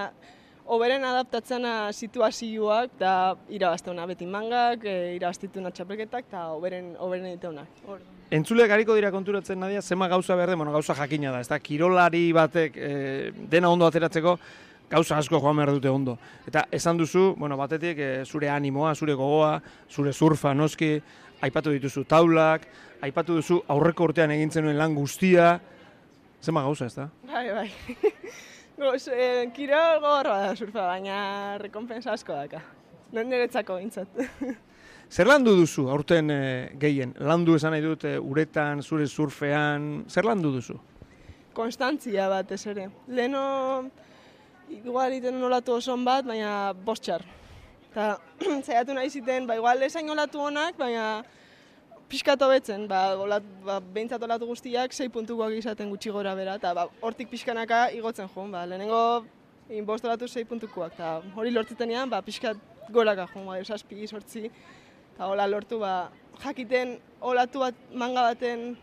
oberen 0.69 1.07
adaptatzena 1.09 1.71
situazioak 1.97 2.93
da 2.99 3.15
irabazteuna 3.49 4.05
beti 4.11 4.29
mangak, 4.29 4.85
e, 4.85 5.15
irabaztituna 5.15 5.73
txapelketak 5.73 6.29
eta 6.29 6.43
oberen, 6.53 6.93
oberen 7.01 7.25
egiteunak. 7.31 7.81
Entzule 8.37 8.69
gariko 8.69 8.93
dira 8.93 9.09
konturatzen 9.09 9.57
nadia, 9.57 9.81
zema 9.81 10.05
gauza 10.13 10.37
behar 10.37 10.53
bueno, 10.53 10.77
gauza 10.77 10.93
jakina 10.93 11.33
da, 11.33 11.41
ez 11.41 11.49
da, 11.49 11.57
kirolari 11.57 12.27
batek 12.37 12.77
e, 12.77 12.93
dena 13.49 13.73
ondo 13.73 13.89
ateratzeko, 13.89 14.37
gauza 14.89 15.17
asko 15.17 15.39
joan 15.39 15.57
behar 15.57 15.71
dute 15.75 15.89
ondo. 15.89 16.17
Eta 16.47 16.65
esan 16.71 16.97
duzu, 16.97 17.33
bueno, 17.37 17.57
batetik, 17.57 17.99
e, 17.99 18.25
zure 18.25 18.49
animoa, 18.49 18.95
zure 18.95 19.13
gogoa, 19.13 19.57
zure 19.89 20.13
surfa, 20.13 20.53
noski, 20.53 20.95
aipatu 21.41 21.73
dituzu 21.75 22.05
taulak, 22.09 22.67
aipatu 23.01 23.37
duzu 23.37 23.61
aurreko 23.67 24.09
urtean 24.09 24.31
egintzen 24.31 24.65
nuen 24.65 24.77
lan 24.77 24.95
guztia, 24.95 25.57
zema 26.41 26.63
gauza, 26.65 26.87
ez 26.87 26.95
da? 26.95 27.09
Bai, 27.27 27.47
bai. 27.51 27.69
Goz, 28.77 29.07
eh, 29.09 29.47
kiro 29.55 29.77
gogorra 29.97 30.37
da 30.43 30.55
surfa, 30.55 30.83
baina 30.85 31.57
rekompensa 31.57 32.13
asko 32.13 32.35
daka. 32.37 32.61
Non 33.11 33.29
niretzako 33.29 33.79
intzat. 33.81 34.19
Zer 35.15 35.29
landu 35.29 35.53
duzu 35.55 35.87
aurten 35.89 36.29
eh, 36.29 36.69
gehien? 36.79 37.13
Landu 37.23 37.55
esan 37.55 37.71
nahi 37.73 37.81
dut 37.81 38.03
eh, 38.05 38.17
uretan, 38.19 38.83
zure 38.83 39.07
surfean, 39.07 40.03
zer 40.11 40.27
landu 40.27 40.51
duzu? 40.57 40.75
Konstantzia 41.57 42.27
bat 42.29 42.51
ez 42.51 42.61
ere. 42.67 42.89
Leno, 43.07 43.41
igual 44.69 45.13
iten 45.13 45.39
nolatu 45.39 45.77
oson 45.77 46.03
bat, 46.05 46.25
baina 46.25 46.73
bostxar. 46.85 47.23
Eta 47.91 48.17
zaiatu 48.67 48.93
nahi 48.93 49.09
ziten, 49.09 49.47
ba, 49.47 49.55
igual 49.55 49.81
esain 49.83 50.05
nolatu 50.05 50.41
honak, 50.43 50.77
baina 50.77 51.23
pixkat 52.07 52.41
hobetzen, 52.41 52.87
ba, 52.87 53.15
olat, 53.19 53.43
ba, 53.65 53.79
behintzat 53.81 54.23
olatu 54.23 54.47
guztiak, 54.47 54.93
sei 54.93 55.09
puntukoak 55.11 55.55
izaten 55.57 55.89
gutxi 55.91 56.13
gora 56.15 56.35
bera, 56.35 56.55
eta 56.59 56.73
ba, 56.75 56.87
hortik 57.01 57.31
pixkanaka 57.31 57.87
igotzen 57.97 58.29
joan, 58.33 58.53
ba, 58.55 58.65
lehenengo 58.65 59.25
inbost 59.69 60.05
olatu 60.07 60.27
sei 60.27 60.45
puntukoak, 60.47 60.95
eta 60.95 61.17
hori 61.35 61.51
lortzitenean, 61.51 62.09
ba, 62.09 62.21
pixkat 62.23 62.59
goraka 62.93 63.27
joan 63.33 63.49
bai, 63.51 63.63
zazpi, 63.65 64.07
sortzi, 64.07 64.47
eta 65.13 65.27
hola 65.27 65.47
lortu 65.49 65.81
ba, 65.81 66.11
jakiten 66.43 66.95
olatu 67.19 67.65
bat 67.65 67.75
manga 67.91 68.29
baten 68.29 68.77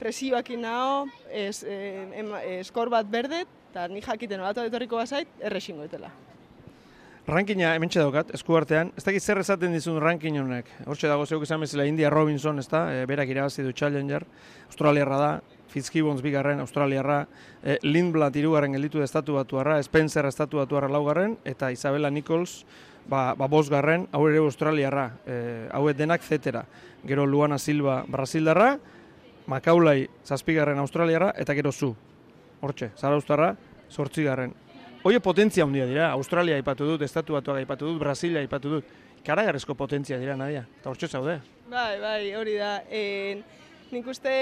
presioakin 0.00 0.66
naho, 0.66 1.06
ez, 1.30 1.62
eh, 1.62 2.58
eskor 2.58 2.90
bat 2.90 3.06
berdet, 3.06 3.55
eta 3.70 3.88
ni 3.88 4.00
jakiten 4.00 4.40
bat 4.40 4.58
etorriko 4.64 4.96
bazait, 4.96 5.28
erresingo 5.40 5.84
etela. 5.84 6.10
Rankina 7.26 7.72
hementxe 7.74 7.98
daukat, 7.98 8.28
eskuartean. 8.38 8.92
Ez 8.94 9.02
dakit 9.02 9.22
zer 9.22 9.40
esaten 9.42 9.72
dizun 9.74 9.96
ranking 9.98 10.36
honek. 10.38 10.68
Hortxe 10.86 11.08
dago 11.10 11.24
zeuk 11.26 11.42
esan 11.42 11.58
bezala 11.64 11.82
India 11.90 12.06
Robinson, 12.10 12.60
ez 12.62 12.68
da? 12.70 12.84
E, 12.94 13.00
berak 13.10 13.32
irabazi 13.32 13.64
du 13.66 13.72
Challenger. 13.74 14.22
Australiarra 14.68 15.18
da, 15.18 15.30
Fitzgibbons 15.72 16.22
bigarren, 16.22 16.62
Australiarra. 16.62 17.24
E, 17.64 17.80
Lindblad 17.82 18.38
irugarren 18.38 18.78
gelditu 18.78 19.02
estatu 19.02 19.40
batuarra, 19.40 19.80
Spencer 19.82 20.30
estatu 20.30 20.62
batuarra 20.62 20.86
laugarren, 20.86 21.34
eta 21.44 21.72
Isabella 21.74 22.14
Nichols 22.14 22.60
ba, 23.10 23.34
ba 23.34 23.50
bosgarren, 23.50 24.06
hau 24.14 24.22
ere 24.30 24.38
Australiarra. 24.38 25.08
E, 25.26 25.40
hauet 25.74 25.98
denak 25.98 26.22
zetera. 26.22 26.62
Gero 27.06 27.26
Luana 27.26 27.58
Silva 27.58 28.04
Brasildarra, 28.06 28.76
Makaulai 29.50 30.06
zazpigarren 30.22 30.78
Australiarra, 30.78 31.34
eta 31.34 31.58
gero 31.58 31.72
zu. 31.72 31.96
Hortxe, 32.60 32.90
Zara 32.96 33.14
Austarra, 33.14 33.54
sortzigarren. 33.90 34.54
Oie 35.06 35.20
potentzia 35.22 35.64
handia 35.64 35.86
dira, 35.86 36.10
Australia 36.12 36.56
aipatu 36.58 36.86
dut, 36.88 37.02
Estatu 37.06 37.36
Batuak 37.36 37.60
aipatu 37.60 37.92
dut, 37.92 38.00
Brasilia 38.00 38.40
aipatu 38.42 38.76
dut. 38.76 38.94
Karagarrezko 39.26 39.74
potentzia 39.74 40.18
dira, 40.18 40.36
Nadia. 40.38 40.64
Eta 40.80 40.90
hortxe 40.90 41.08
zaude. 41.08 41.40
Bai, 41.70 41.98
bai, 42.02 42.34
hori 42.34 42.56
da. 42.58 42.80
E, 42.90 43.42
nik 43.92 44.06
uste 44.10 44.32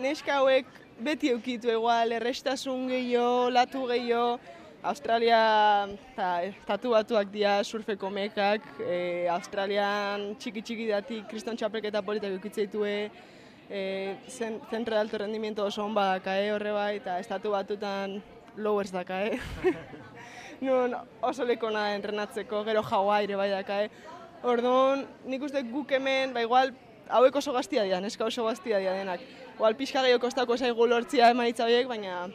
neska 0.00 0.38
hauek 0.40 0.68
beti 1.04 1.32
eukitu 1.32 1.70
egual, 1.72 2.12
errestasun 2.16 2.86
gehiago, 2.88 3.50
latu 3.52 3.84
gehiago, 3.90 4.38
Australia 4.82 5.88
ta, 6.14 6.42
estatu 6.46 6.92
batuak 6.94 7.32
dira 7.32 7.58
surfeko 7.64 8.10
mekak, 8.14 8.62
e, 8.80 9.26
Australian 9.32 10.30
txiki 10.38 10.62
txiki 10.62 10.86
dati 10.92 11.22
kriston 11.30 11.58
txapelketa 11.58 12.02
politak 12.06 12.36
eukitze 12.36 12.68
ditue, 12.68 13.10
e, 13.70 14.16
zen, 14.28 14.60
zentre 14.70 14.94
de 14.94 15.00
alto 15.00 15.18
rendimiento 15.18 15.64
oso 15.64 15.84
hon 15.84 15.94
badaka, 15.94 16.36
horre 16.54 16.72
bai, 16.72 16.96
eta 16.96 17.18
estatu 17.20 17.50
batutan 17.50 18.22
lowers 18.56 18.92
daka, 18.92 19.24
eh? 19.26 19.38
Nun 20.60 20.94
oso 21.22 21.44
leko 21.44 21.70
nahi 21.70 21.94
entrenatzeko, 21.98 22.64
gero 22.66 22.82
jaua 22.82 23.22
ere 23.22 23.36
bai 23.36 23.50
daka, 23.50 23.82
eh? 23.84 23.90
Orduan, 24.42 25.04
nik 25.26 25.42
uste 25.42 25.62
guk 25.66 25.92
hemen, 25.92 26.32
ba 26.34 26.42
igual, 26.42 26.72
hauek 27.08 27.36
oso 27.36 27.52
gaztia 27.52 27.84
dira, 27.84 28.00
neska 28.00 28.24
oso 28.24 28.44
gaztia 28.46 28.78
dira 28.78 28.94
denak. 28.94 29.22
Igual 29.56 29.76
pixka 29.76 30.02
gehiago 30.02 30.22
kostako 30.22 30.56
zaigu 30.56 30.86
lortzia 30.86 31.30
emaitza 31.34 31.66
horiek, 31.66 31.88
baina 31.90 32.28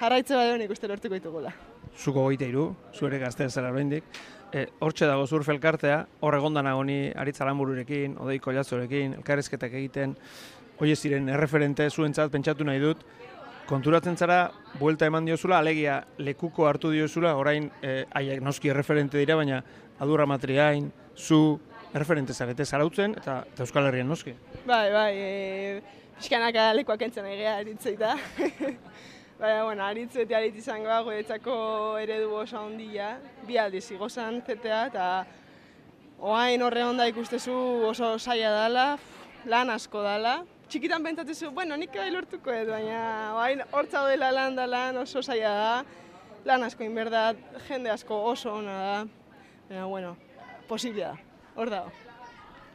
jarraitze 0.00 0.36
bat 0.36 0.58
nik 0.58 0.70
uste 0.70 0.88
lortuko 0.90 1.18
ditugula. 1.18 1.52
Zuko 1.94 2.24
goite 2.26 2.46
iru, 2.50 2.72
zuere 2.94 3.18
gaztea 3.22 3.48
zara 3.48 3.70
bendik. 3.74 4.04
E, 4.54 4.68
hortxe 4.86 5.08
dago 5.10 5.26
surf 5.26 5.48
elkartea, 5.50 6.04
hor 6.22 6.36
egondan 6.38 6.68
agoni 6.70 7.08
aritza 7.18 7.46
lanbururekin, 7.48 8.14
odeiko 8.22 8.52
jatzorekin, 8.54 9.16
elkarrezketak 9.18 9.72
egiten, 9.74 10.14
Oie 10.82 10.96
ziren 10.98 11.28
erreferente 11.30 11.86
zuentzat 11.86 12.32
pentsatu 12.32 12.64
nahi 12.66 12.80
dut, 12.82 13.04
konturatzen 13.68 14.16
zara, 14.18 14.38
buelta 14.80 15.06
eman 15.06 15.28
diozula, 15.28 15.60
alegia 15.62 16.00
lekuko 16.18 16.66
hartu 16.66 16.90
diozula, 16.90 17.36
orain 17.38 17.68
eh, 17.82 18.02
aiek 18.18 18.42
noski 18.42 18.72
erreferente 18.72 19.20
dira, 19.20 19.36
baina 19.38 19.60
adurra 20.02 20.26
matriain, 20.26 20.90
zu, 21.14 21.60
erreferente 21.94 22.34
zarete 22.34 22.66
zarautzen, 22.66 23.14
eta, 23.20 23.44
eta 23.54 23.62
Euskal 23.62 23.86
Herrian 23.86 24.10
noski. 24.10 24.34
Bai, 24.66 24.88
bai, 24.90 25.10
e, 25.14 26.00
pixkanaka 26.18 26.72
lekuak 26.74 27.06
entzen 27.06 27.30
egia 27.30 27.54
aritzeita. 27.60 28.16
Baina, 29.38 29.64
bueno, 29.64 29.82
aritzueti 29.82 30.34
arit 30.34 30.54
izangoa, 30.60 31.00
goetzako 31.02 31.54
eredu 31.98 32.36
oso 32.38 32.60
handia, 32.60 33.16
bi 33.46 33.58
aldiz 33.58 33.88
igozan 33.90 34.38
zetea, 34.46 34.84
eta 34.92 35.06
oain 36.22 36.62
horre 36.62 36.84
onda 36.86 37.08
ikustezu 37.10 37.54
oso 37.88 38.12
saia 38.18 38.52
dala, 38.54 38.86
lan 39.50 39.74
asko 39.74 40.04
dala, 40.06 40.36
txikitan 40.70 41.02
pentsatu 41.02 41.50
bueno, 41.50 41.74
nik 41.76 41.90
bai 41.98 42.12
lortuko 42.14 42.54
edo, 42.54 42.72
baina 42.76 43.34
hain 43.42 43.66
hortza 43.72 44.06
dela 44.06 44.30
lan 44.30 44.54
da 44.54 44.66
lan 44.70 45.02
oso 45.02 45.22
zaila 45.22 45.52
da, 45.58 45.84
lan 46.44 46.70
asko 46.70 46.86
inberdat, 46.86 47.36
jende 47.66 47.90
asko 47.90 48.22
oso 48.30 48.54
ona 48.62 48.78
da, 48.78 48.96
baina, 49.68 49.86
bueno, 49.86 50.16
posiblia 50.68 51.10
da, 51.10 51.18
hor 51.56 51.74
dago. 51.74 52.03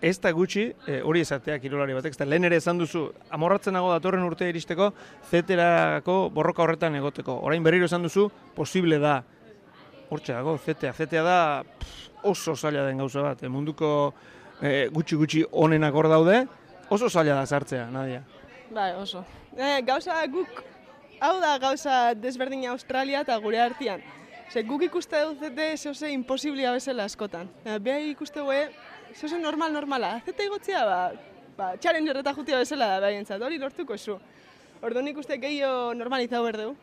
Ez 0.01 0.15
da 0.23 0.31
gutxi, 0.31 0.69
e, 0.87 1.01
hori 1.03 1.21
esatea 1.25 1.57
kirolari 1.59 1.93
batek, 1.97 2.13
eta 2.15 2.25
lehen 2.25 2.47
ere 2.47 2.59
esan 2.61 2.77
duzu, 2.79 3.09
amorratzen 3.35 3.75
nago 3.75 3.91
datorren 3.91 4.23
urte 4.23 4.47
iristeko, 4.47 4.93
zeterako 5.29 6.29
borroka 6.31 6.63
horretan 6.63 6.95
egoteko. 6.95 7.35
Orain 7.43 7.63
berriro 7.63 7.89
esan 7.89 8.07
duzu, 8.07 8.29
posible 8.55 8.99
da. 8.99 9.17
Hortxe 10.09 10.33
dago, 10.33 10.57
zetea. 10.57 10.93
Zetea 10.93 11.23
da 11.23 11.39
oso 12.23 12.55
zaila 12.55 12.87
den 12.87 13.03
gauza 13.03 13.21
bat. 13.21 13.43
E, 13.43 13.51
munduko 13.51 14.13
e, 14.61 14.87
gutxi 14.95 15.19
gutxi 15.19 15.43
onenak 15.51 15.93
hor 15.93 16.07
daude, 16.09 16.45
Oso 16.89 17.09
zaila 17.09 17.35
da 17.35 17.45
sartzea, 17.45 17.85
Nadia. 17.91 18.23
Bai, 18.73 18.93
oso. 18.97 19.21
E, 19.53 19.81
gauza 19.85 20.15
guk, 20.25 20.63
hau 21.21 21.35
da 21.41 21.57
gauza 21.61 22.15
desberdina 22.17 22.71
Australia 22.71 23.21
eta 23.21 23.37
gure 23.43 23.59
artean. 23.61 24.01
Ze 24.49 24.63
guk 24.65 24.81
ikuste 24.87 25.19
dut 25.27 25.43
zete 25.45 25.67
zehose 25.77 26.09
imposiblia 26.09 26.71
bezala 26.73 27.05
askotan. 27.05 27.49
E, 27.63 27.77
Beha 27.77 27.99
ikuste 28.09 28.41
gue, 28.41 28.63
zehose 29.15 29.39
normal 29.39 29.73
normala. 29.73 30.19
Zete 30.25 30.45
igotzea, 30.47 30.83
ba, 30.85 30.99
ba 31.57 31.71
txaren 31.77 32.07
jorreta 32.07 32.33
jutia 32.37 32.59
bezala 32.61 32.87
da 32.93 32.99
beha 33.03 33.17
jentzat, 33.17 33.41
hori 33.41 33.59
lortuko 33.61 33.97
zu. 33.97 34.19
Ordo 34.81 35.01
nik 35.03 35.17
uste 35.19 35.37
gehiago 35.37 35.93
normalizau 35.93 36.43
berdeu, 36.45 36.75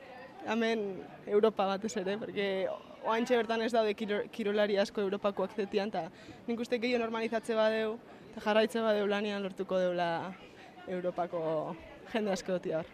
hemen 0.47 0.85
Europa 1.27 1.67
batez 1.67 1.95
ere, 1.97 2.19
porque 2.19 2.67
oantxe 3.07 3.37
bertan 3.39 3.63
ez 3.63 3.73
daude 3.73 3.95
kirolari 3.97 4.77
asko 4.79 5.01
Europakoak 5.01 5.55
zetian, 5.57 5.89
eta 5.89 6.11
nik 6.47 6.61
uste 6.61 6.79
gehiago 6.83 7.05
normalizatze 7.05 7.57
badeu, 7.57 7.97
jarraitze 8.45 8.83
bat 8.85 9.01
lanian 9.09 9.43
lortuko 9.43 9.79
deula 9.81 10.35
Europako 10.87 11.41
jende 12.13 12.33
asko 12.33 12.59
hor. 12.59 12.93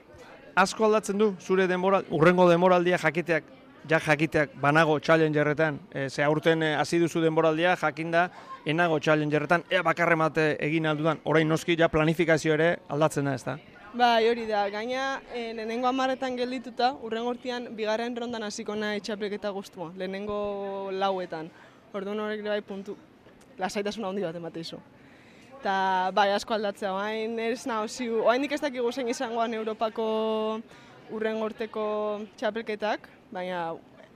Asko 0.54 0.84
aldatzen 0.84 1.18
du, 1.18 1.34
zure 1.40 1.66
denbora, 1.66 2.02
urrengo 2.10 2.48
denboraldia 2.48 2.98
jakiteak, 2.98 3.44
ja 3.88 3.98
jakiteak 3.98 4.54
banago 4.60 5.00
challengerretan, 5.00 5.80
e, 5.92 6.08
ze 6.10 6.22
aurten 6.22 6.62
e, 6.62 6.74
hasi 6.74 6.98
duzu 6.98 7.20
denboraldia 7.20 7.76
jakinda 7.76 8.30
enago 8.66 9.00
challengerretan, 9.00 9.64
ea 9.70 9.82
bakarre 9.82 10.16
mate 10.16 10.56
egin 10.60 10.86
aldudan, 10.86 11.20
orain 11.24 11.48
noski 11.48 11.76
ja 11.78 11.88
planifikazio 11.88 12.54
ere 12.54 12.76
aldatzen 12.88 13.24
da, 13.24 13.34
ez 13.34 13.44
da? 13.44 13.58
Bai, 13.92 14.28
hori 14.28 14.46
da, 14.46 14.68
gaina 14.70 15.20
e, 15.34 15.52
lehenengo 15.52 15.88
amaretan 15.88 16.36
geldituta, 16.36 16.94
urrengo 17.02 17.34
urtean 17.34 17.68
bigarren 17.76 18.16
rondan 18.16 18.42
hasiko 18.46 18.74
nahi 18.74 19.00
txapelketa 19.00 19.50
guztua, 19.50 19.90
lehenengo 19.96 20.90
lauetan. 20.92 21.50
Orduan 21.92 22.22
horrek 22.24 22.40
bai 22.46 22.62
puntu, 22.64 22.96
lasaitasuna 23.58 24.08
handi 24.08 24.24
bat 24.24 24.38
emateizu. 24.38 24.78
Eta 25.60 25.74
bai 26.14 26.30
asko 26.32 26.54
aldatzea, 26.54 26.94
hain 27.02 27.36
ez 27.38 27.66
nahi 27.66 27.88
ziu, 27.88 28.24
hain 28.30 28.46
ez 28.48 28.60
dakigu 28.62 28.92
zein 28.92 29.12
izangoan 29.12 29.52
Europako 29.54 30.06
urren 31.12 31.40
gorteko 31.42 31.84
txapelketak, 32.40 33.08
baina 33.32 33.72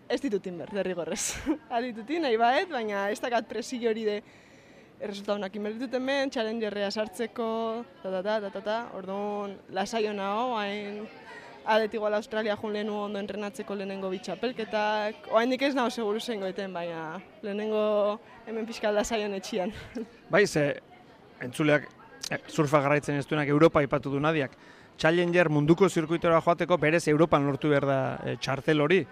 ez 0.08 0.20
ditutin 0.22 0.58
ber, 0.58 0.72
derrigorrez. 0.74 1.36
ditutin, 1.88 2.24
nahi 2.24 2.38
baet, 2.40 2.70
baina 2.72 3.08
ez 3.12 3.20
dakat 3.20 3.48
presi 3.50 3.80
hori 3.86 4.06
de 4.06 4.16
erresultatu 5.00 5.38
nakin 5.42 5.68
berdituten 5.68 6.06
ben, 6.08 6.32
challengerrea 6.32 6.90
sartzeko, 6.90 7.84
ta 8.02 8.10
ta 8.10 8.22
ta 8.24 8.40
ta 8.40 8.50
ta 8.50 8.62
ta, 8.64 8.78
orduan 8.96 9.56
lasai 9.76 10.06
hona 10.08 10.30
ho, 10.38 10.46
hain 10.56 11.04
adet 11.66 11.94
igual 11.98 12.14
Australia 12.14 12.56
jun 12.56 12.72
lehenu 12.72 12.94
ondo 13.02 13.18
entrenatzeko 13.18 13.74
lehenengo 13.74 14.08
bitxapelketak, 14.10 15.28
oain 15.34 15.52
ez 15.52 15.74
nahi 15.74 15.90
seguru 15.90 16.20
zein 16.20 16.40
goeten, 16.40 16.72
baina 16.72 17.20
lehenengo 17.42 18.20
hemen 18.46 18.66
pixka 18.66 18.92
lasai 18.92 19.24
honetxian. 19.24 19.72
Bai, 20.32 20.46
ze 20.46 20.80
entzuleak 21.40 21.88
eh, 22.30 22.40
surfa 22.48 22.80
garraitzen 22.80 23.16
ez 23.16 23.26
duenak 23.26 23.48
Europa 23.48 23.82
ipatu 23.82 24.10
du 24.10 24.20
nadiak. 24.20 24.56
Challenger 24.96 25.48
munduko 25.52 25.88
zirkuitora 25.88 26.40
joateko 26.40 26.78
berez 26.78 27.06
Europan 27.08 27.46
lortu 27.46 27.70
behar 27.72 27.86
da 27.86 27.98
e, 28.24 28.36
txartel 28.40 28.80
hori. 28.80 29.02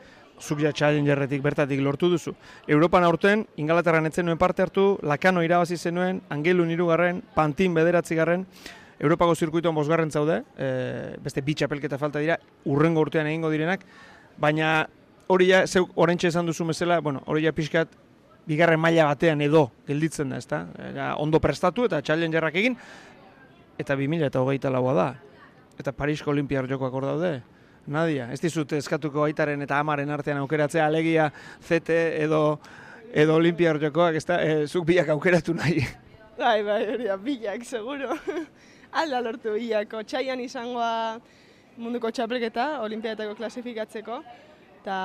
Zuk 0.41 0.61
ja 0.65 0.73
Challengerretik 0.73 1.43
bertatik 1.43 1.81
lortu 1.81 2.09
duzu. 2.11 2.33
Europan 2.67 3.05
aurten, 3.07 3.45
Ingalaterran 3.57 4.07
etzen 4.07 4.27
nuen 4.27 4.39
parte 4.39 4.65
hartu, 4.65 4.99
Lakano 5.03 5.45
irabazi 5.47 5.77
zenuen, 5.77 6.23
Angelun 6.29 6.73
irugarren, 6.75 7.23
Pantin 7.35 7.75
bederatzi 7.75 8.19
garren, 8.19 8.47
Europako 8.99 9.35
zirkuitoan 9.35 9.75
bosgarren 9.75 10.11
zaude, 10.11 10.43
e, 10.59 10.69
beste 11.23 11.43
bitxapelketa 11.43 11.99
falta 11.99 12.23
dira, 12.23 12.39
urrengo 12.65 13.05
urtean 13.05 13.29
egingo 13.31 13.51
direnak, 13.53 13.85
baina 14.39 14.89
hori 15.29 15.51
ja, 15.53 15.67
zeuk 15.67 15.93
orentxe 15.95 16.33
esan 16.33 16.47
duzu 16.47 16.67
mesela, 16.67 17.01
bueno, 17.01 17.23
hori 17.27 17.45
ja 17.45 17.53
pixkat 17.55 17.95
bigarren 18.47 18.81
maila 18.81 19.07
batean 19.09 19.41
edo 19.45 19.69
gelditzen 19.89 20.35
da, 20.35 20.39
ezta? 20.41 20.65
ondo 21.19 21.41
prestatu 21.41 21.87
eta 21.89 22.03
challengerrak 22.03 22.59
egin 22.61 22.77
eta 23.79 23.97
2024 23.97 24.73
laua 24.73 24.95
da. 24.95 25.09
Eta 25.79 25.93
Parisko 25.93 26.31
Olimpiar 26.31 26.69
jokoak 26.71 26.95
hor 26.95 27.07
daude. 27.09 27.35
Nadia, 27.87 28.31
ez 28.33 28.41
dizut 28.41 28.73
eskatuko 28.73 29.27
aitaren 29.27 29.61
eta 29.63 29.79
amaren 29.79 30.11
artean 30.11 30.39
aukeratzea 30.41 30.87
alegia 30.87 31.29
ZT 31.61 31.99
edo 32.25 32.59
edo 33.15 33.37
Olimpiar 33.37 33.79
jokoak, 33.79 34.17
ezta? 34.19 34.41
E, 34.43 34.67
zuk 34.67 34.87
biak 34.89 35.11
aukeratu 35.15 35.55
nahi. 35.55 35.85
Bai, 36.39 36.63
bai, 36.67 36.81
hori 36.91 37.05
da, 37.07 37.17
bilak, 37.17 37.63
seguro. 37.69 38.17
Alda 39.01 39.21
lortu 39.23 39.53
bilako, 39.55 40.03
txaian 40.03 40.41
izangoa 40.43 41.21
munduko 41.79 42.11
txapelketa, 42.11 42.81
olimpiatako 42.83 43.37
klasifikatzeko. 43.39 44.19
Eta, 44.81 44.97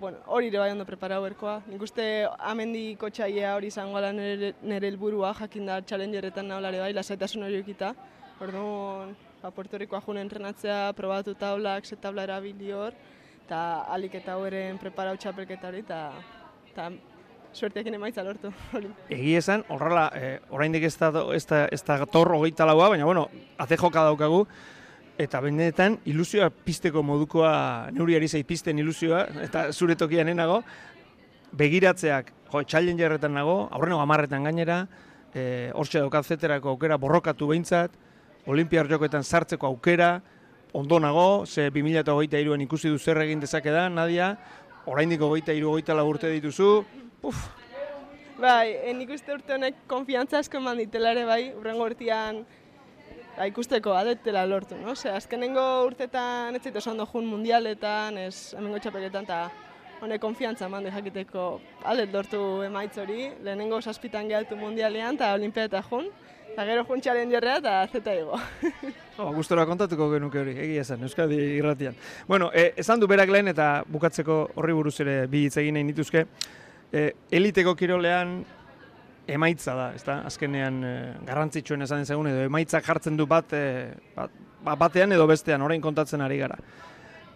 bueno, 0.00 0.18
hori 0.26 0.50
ere 0.50 0.58
bai 0.60 0.70
ondo 0.74 0.84
preparau 0.84 1.22
berkoa. 1.24 1.60
Nik 1.70 1.86
uste 1.86 2.04
amendiko 2.50 3.08
txaia 3.14 3.54
hori 3.56 3.70
izango 3.72 3.96
ala 3.96 4.10
nire, 4.12 4.52
nire 4.60 4.90
helburua 4.90 5.32
jakin 5.38 5.70
da 5.70 5.80
challengeretan 5.86 6.50
naholare 6.50 6.82
bai, 6.82 6.92
lasaitasun 6.98 7.46
hori 7.46 7.62
ekita. 7.62 7.94
Orduan, 8.42 9.14
ba, 9.42 9.50
Puerto 9.50 9.78
Ricoa 9.78 10.00
june 10.00 10.20
entrenatzea, 10.20 10.92
probatu 10.94 11.34
taulak, 11.34 11.84
set 11.84 12.00
tabla 12.00 12.22
erabili 12.22 12.70
hor, 12.72 12.94
eta 13.44 13.82
alik 13.90 14.14
eta 14.20 14.36
horren 14.38 14.78
preparau 14.78 15.16
txapelketa 15.18 15.68
hori, 15.68 15.82
eta, 15.82 16.90
suerteekin 17.52 17.98
emaitza 17.98 18.22
lortu. 18.24 18.52
Egi 19.12 19.34
esan, 19.36 19.64
horrela, 19.68 20.06
e, 20.14 20.36
oraindik 20.54 20.86
ez 20.88 20.94
da, 21.00 21.10
ez 21.34 21.44
da, 21.50 21.66
ez 21.74 21.82
da 21.84 21.98
tor 22.06 22.30
hogeita 22.36 22.66
laua, 22.68 22.88
baina, 22.94 23.08
bueno, 23.08 23.26
ate 23.60 23.76
joka 23.80 24.06
daukagu, 24.06 24.46
eta 25.20 25.42
benetan 25.44 25.98
ilusioa 26.08 26.48
pisteko 26.50 27.02
modukoa, 27.04 27.90
neuriari 27.92 28.28
zei 28.28 28.44
pisten 28.48 28.78
ilusioa, 28.78 29.26
eta 29.44 29.66
zure 29.72 29.98
tokian 29.98 30.30
nago, 30.36 30.62
begiratzeak, 31.58 32.32
jo, 32.52 32.62
challengerretan 32.62 33.34
nago, 33.34 33.66
aurreno 33.74 34.00
amarretan 34.00 34.48
gainera, 34.48 34.86
e, 35.34 35.70
hortxe 35.74 36.00
daukat 36.00 36.32
zeterako 36.32 36.72
aukera 36.72 36.96
borrokatu 36.96 37.50
behintzat, 37.50 37.92
olimpiar 38.46 38.88
jokoetan 38.90 39.24
sartzeko 39.24 39.66
aukera, 39.66 40.20
ondo 40.72 40.98
nago, 41.00 41.44
ze 41.46 41.70
2008an 41.70 42.62
ikusi 42.62 42.88
du 42.88 42.98
zer 42.98 43.20
egin 43.22 43.40
dezake 43.40 43.70
da, 43.70 43.88
Nadia, 43.88 44.36
oraindik 44.86 45.20
hogeita 45.20 45.52
iru 45.52 45.70
hogeita 45.70 45.94
urte 46.02 46.30
dituzu, 46.32 46.84
puf, 47.20 47.48
Bai, 48.42 48.72
eh, 48.74 48.92
nik 48.96 49.10
uste 49.14 49.30
urte 49.30 49.54
honek 49.54 49.84
konfiantza 49.86 50.40
asko 50.42 50.58
eman 50.58 50.80
ditela 50.80 51.12
ere 51.14 51.22
bai, 51.28 51.52
urrengo 51.54 51.84
urtean 51.86 52.40
ba, 53.36 53.46
ikusteko 53.46 53.92
adetela 53.94 54.42
lortu, 54.50 54.74
no? 54.80 54.96
Ose, 54.96 55.12
azkenengo 55.12 55.62
urtetan 55.86 56.56
ez 56.56 56.62
zaitu 56.64 56.80
oso 56.80 56.90
ondo 56.90 57.06
jun 57.12 57.28
mundialetan, 57.30 58.18
ez 58.18 58.54
hemengo 58.58 58.80
txapeletan, 58.82 59.28
eta 59.28 59.44
honek 60.02 60.20
konfiantza 60.24 60.66
eman 60.66 60.88
jakiteko 60.90 61.44
adet 61.92 62.10
lortu 62.10 62.40
emaitz 62.66 62.96
hori, 62.98 63.28
lehenengo 63.46 63.78
saspitan 63.80 64.26
gehaltu 64.32 64.58
mundialean 64.58 65.20
eta 65.20 65.30
olimpiata 65.36 65.84
jun, 65.90 66.10
eta 66.52 66.64
gero 66.68 66.84
jun 66.84 67.00
challengerrea 67.00 67.56
eta 67.62 67.86
zeta 67.88 68.14
ego. 68.14 68.40
Oh, 69.20 69.28
gustora 69.36 69.66
kontatuko 69.68 70.06
genuke 70.08 70.38
hori, 70.40 70.54
egia 70.56 70.80
esan, 70.80 71.02
Euskadi 71.04 71.36
irratian. 71.58 71.94
Bueno, 72.26 72.46
e, 72.48 72.72
esan 72.80 72.98
du 72.98 73.06
berak 73.06 73.28
lehen 73.28 73.50
eta 73.52 73.84
bukatzeko 73.84 74.38
horri 74.56 74.72
buruz 74.72 74.94
ere 75.04 75.26
bi 75.28 75.42
hitz 75.44 75.58
egin 75.60 75.76
nahi 75.76 75.84
nituzke. 75.84 76.22
E, 76.90 77.02
eliteko 77.30 77.74
kirolean 77.76 78.38
emaitza 79.28 79.74
da, 79.76 79.90
ezta? 79.94 80.16
Azkenean 80.26 80.80
e, 80.88 80.94
garrantzitsuen 81.28 81.84
esan 81.84 82.06
ezagun 82.06 82.30
edo 82.32 82.46
emaitzak 82.48 82.88
jartzen 82.88 83.20
du 83.20 83.28
bat, 83.28 83.52
e, 83.52 83.92
bat, 84.16 84.32
batean 84.80 85.12
edo 85.12 85.28
bestean, 85.28 85.62
orain 85.62 85.84
kontatzen 85.84 86.24
ari 86.24 86.40
gara. 86.40 86.56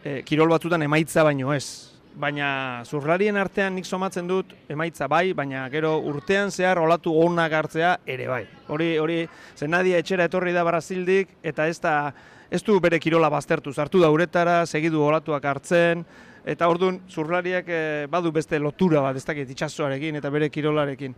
E, 0.02 0.22
kirol 0.24 0.48
batzutan 0.56 0.82
emaitza 0.88 1.28
baino 1.28 1.52
ez, 1.52 1.92
baina 2.16 2.82
zurlarien 2.88 3.36
artean 3.36 3.74
nik 3.76 3.84
somatzen 3.84 4.28
dut 4.28 4.54
emaitza 4.72 5.08
bai, 5.08 5.32
baina 5.36 5.66
gero 5.72 5.98
urtean 6.08 6.50
zehar 6.50 6.80
olatu 6.80 7.12
onak 7.12 7.52
hartzea 7.52 7.96
ere 8.06 8.28
bai. 8.30 8.44
Hori, 8.72 8.96
hori, 8.98 9.18
zen 9.56 9.70
nadia 9.70 10.00
etxera 10.00 10.26
etorri 10.30 10.54
da 10.56 10.64
Brasildik, 10.64 11.36
eta 11.44 11.68
ez 11.68 11.78
da, 11.80 12.12
ez 12.50 12.62
du 12.64 12.78
bere 12.80 12.98
kirola 13.02 13.28
baztertu, 13.32 13.72
sartu 13.72 14.00
da 14.00 14.10
uretara, 14.10 14.64
segidu 14.66 15.04
olatuak 15.04 15.44
hartzen, 15.44 16.06
eta 16.46 16.68
orduan 16.70 17.02
zurlariak 17.10 17.68
eh, 17.68 18.06
badu 18.10 18.32
beste 18.32 18.58
lotura 18.62 19.04
bat, 19.04 19.16
ez 19.16 19.24
dakit, 19.26 19.52
itxasoarekin 19.52 20.16
eta 20.16 20.32
bere 20.32 20.48
kirolarekin. 20.50 21.14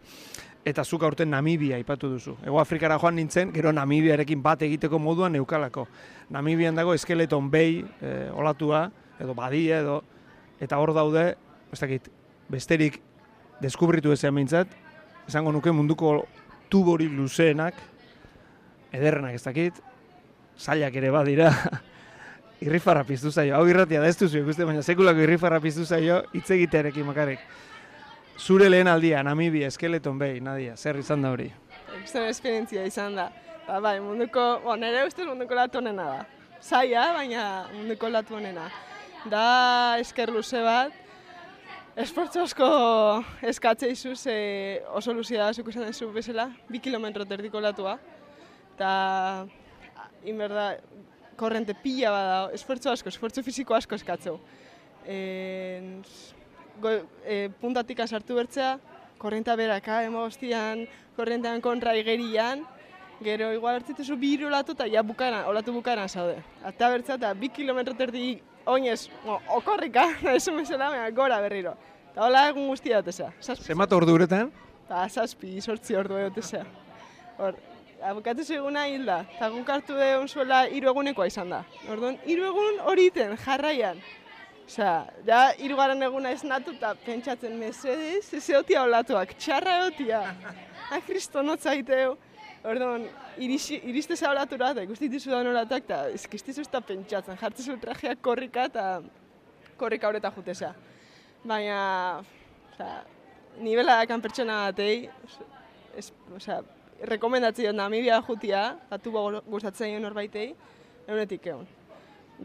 Eta 0.66 0.82
zuk 0.84 1.04
aurten 1.06 1.30
Namibia 1.30 1.78
ipatu 1.78 2.10
duzu. 2.10 2.34
Ego 2.44 2.58
Afrikara 2.60 2.98
joan 2.98 3.14
nintzen, 3.16 3.52
gero 3.54 3.70
Namibiarekin 3.72 4.42
bat 4.42 4.62
egiteko 4.66 4.98
moduan 4.98 5.32
neukalako. 5.32 5.86
Namibian 6.34 6.76
dago 6.76 6.92
eskeleton 6.92 7.46
behi 7.50 7.84
eh, 8.02 8.28
olatua, 8.34 8.88
edo 9.22 9.36
badia, 9.38 9.78
edo 9.80 10.02
eta 10.60 10.78
hor 10.78 10.92
daude, 10.94 11.36
ez 11.72 11.80
dakit, 11.80 12.08
besterik 12.48 13.00
deskubritu 13.62 14.12
ezean 14.14 14.34
behintzat, 14.36 14.70
esango 15.28 15.52
nuke 15.52 15.72
munduko 15.74 16.22
tubori 16.72 17.08
luzeenak, 17.10 17.78
ederrenak 18.92 19.36
ez 19.36 19.44
dakit, 19.44 19.78
zailak 20.58 20.96
ere 20.98 21.12
badira, 21.14 21.52
irrifarra 22.64 23.04
piztu 23.06 23.30
zaio, 23.30 23.56
hau 23.56 23.66
irratia 23.70 24.02
da 24.02 24.10
ez 24.10 24.18
duzu 24.18 24.42
ikuste, 24.42 24.66
baina 24.66 24.82
sekulako 24.82 25.22
irrifarra 25.26 25.60
piztu 25.62 25.86
zaio, 25.86 26.22
hitz 26.34 26.48
egitearekin 26.56 27.06
makarek. 27.06 27.44
Zure 28.38 28.68
lehen 28.70 28.86
aldia, 28.86 29.22
Namibia, 29.26 29.66
eskeleton 29.66 30.18
behi, 30.18 30.38
Nadia, 30.40 30.76
zer 30.76 30.98
izan 31.00 31.24
da 31.26 31.32
hori? 31.34 31.48
Ikusten 31.98 32.28
esperientzia 32.30 32.84
izan 32.86 33.18
da. 33.18 33.30
Ba, 33.66 33.80
bai, 33.82 33.96
munduko, 34.00 34.44
bo, 34.62 34.76
nire 34.78 35.02
ustez 35.06 35.26
munduko 35.26 35.58
latu 35.58 35.82
da. 35.82 36.24
Zaila, 36.62 37.12
baina 37.18 37.42
munduko 37.74 38.08
latu 38.08 38.38
honena 38.38 38.70
da 39.30 39.98
esker 40.00 40.32
luze 40.32 40.62
bat. 40.64 40.92
Esportzu 41.98 42.44
asko 42.44 42.66
eskatze 43.42 43.88
izu 43.90 44.14
ze 44.14 44.34
oso 44.94 45.12
luzia 45.12 45.44
da 45.44 45.52
zuk 45.52 45.68
esan 45.72 45.88
dezu 45.88 46.12
bezala, 46.14 46.46
bi 46.68 46.78
kilometro 46.78 47.24
terdiko 47.26 47.60
latua. 47.60 47.96
Eta, 48.76 49.46
inberda, 50.22 50.68
korrente 51.36 51.74
pila 51.74 52.12
bada, 52.14 52.36
esfortzu 52.54 52.92
asko, 52.92 53.10
esfortzu 53.10 53.42
fiziko 53.42 53.74
asko 53.74 53.98
eskatzeu. 53.98 54.36
E, 55.06 55.18
go, 56.78 56.94
e, 57.26 57.48
puntatik 57.60 58.04
sartu 58.06 58.38
bertzea, 58.38 58.76
korrenta 59.18 59.56
beraka, 59.58 60.02
emo 60.06 60.22
hostian, 60.26 60.86
korrentean 61.16 61.60
kontra 61.60 61.96
igerian, 61.98 62.62
gero 63.24 63.50
igual 63.52 63.80
hartzituzu 63.80 64.14
bi 64.16 64.36
olatu 64.44 64.78
eta 64.78 64.86
ja 64.86 65.02
bukana, 65.02 65.46
olatu 65.50 65.74
bukana 65.74 66.06
zaude. 66.06 66.38
Eta 66.62 66.90
bertzea 66.94 67.18
eta 67.18 67.34
bi 67.34 67.50
kilometro 67.50 67.94
terdi 67.98 68.38
oinez, 68.68 69.08
o, 69.24 69.38
okorrika, 69.56 70.08
esu 70.36 70.52
mesela, 70.52 70.90
mea, 70.90 71.08
gora 71.10 71.40
berriro. 71.44 71.74
Eta 72.12 72.26
hola 72.26 72.44
egun 72.50 72.68
guztia 72.68 73.00
dut 73.00 73.14
ezea. 73.14 73.30
Zemat 73.56 73.92
ordu 73.96 74.14
uretan? 74.18 74.52
Eta 74.84 75.06
zazpi, 75.08 75.58
sortzi 75.60 75.96
ordu 75.96 76.20
dut 76.26 76.38
ezea. 76.44 76.64
Hor, 77.38 77.56
abukatu 78.10 78.44
zeguna 78.44 78.86
hilda, 78.90 79.22
eta 79.36 79.50
guk 79.54 79.68
hartu 79.74 79.98
egon 80.02 80.28
zuela 80.28 80.62
hiru 80.66 80.92
egunekoa 80.92 81.28
izan 81.30 81.52
da. 81.54 81.64
Orduan, 81.90 82.18
hiru 82.26 82.48
egun 82.52 82.80
hori 82.90 83.08
iten, 83.12 83.36
jarraian. 83.44 84.00
Osea, 84.68 84.96
ja, 85.24 85.42
hiru 85.56 85.76
garen 85.78 86.02
eguna 86.04 86.30
ez 86.34 86.42
natu 86.44 86.74
eta 86.76 86.92
pentsatzen 87.06 87.54
mesedez, 87.56 88.26
ez 88.36 88.44
eotia 88.50 88.82
olatuak, 88.84 89.32
txarra 89.40 89.78
eotia. 89.84 90.24
Ah, 90.90 91.00
kristo, 91.06 91.42
notzaiteu. 91.42 92.16
Orduan, 92.66 93.04
iriste 93.38 94.16
zaulatura 94.16 94.72
eta 94.74 94.82
ikusti 94.82 95.08
dizu 95.10 95.30
da 95.30 95.44
nolatak, 95.46 95.84
eta 95.86 95.98
ezkistizu 96.10 96.64
ez 96.64 96.70
da 96.72 96.80
pentsatzen, 96.82 97.38
jartzen 97.38 97.64
zu 97.64 97.76
trajeak 97.78 98.20
korrika 98.20 98.64
eta 98.66 98.86
korrika 99.78 100.08
horreta 100.08 100.32
jutesa. 100.34 100.72
Baina, 101.46 101.78
oza, 102.72 102.88
nivela 103.62 104.00
dakan 104.00 104.24
pertsona 104.24 104.58
batei, 104.66 105.08
oza, 106.34 106.60
rekomendatzen 107.06 107.70
dut 107.70 107.78
Namibia 107.78 108.18
jutia, 108.26 108.64
atu 108.90 109.14
gustatzen 109.46 109.94
jo 109.94 110.02
norbaitei, 110.02 110.50
eunetik 111.06 111.46
egon. 111.46 111.66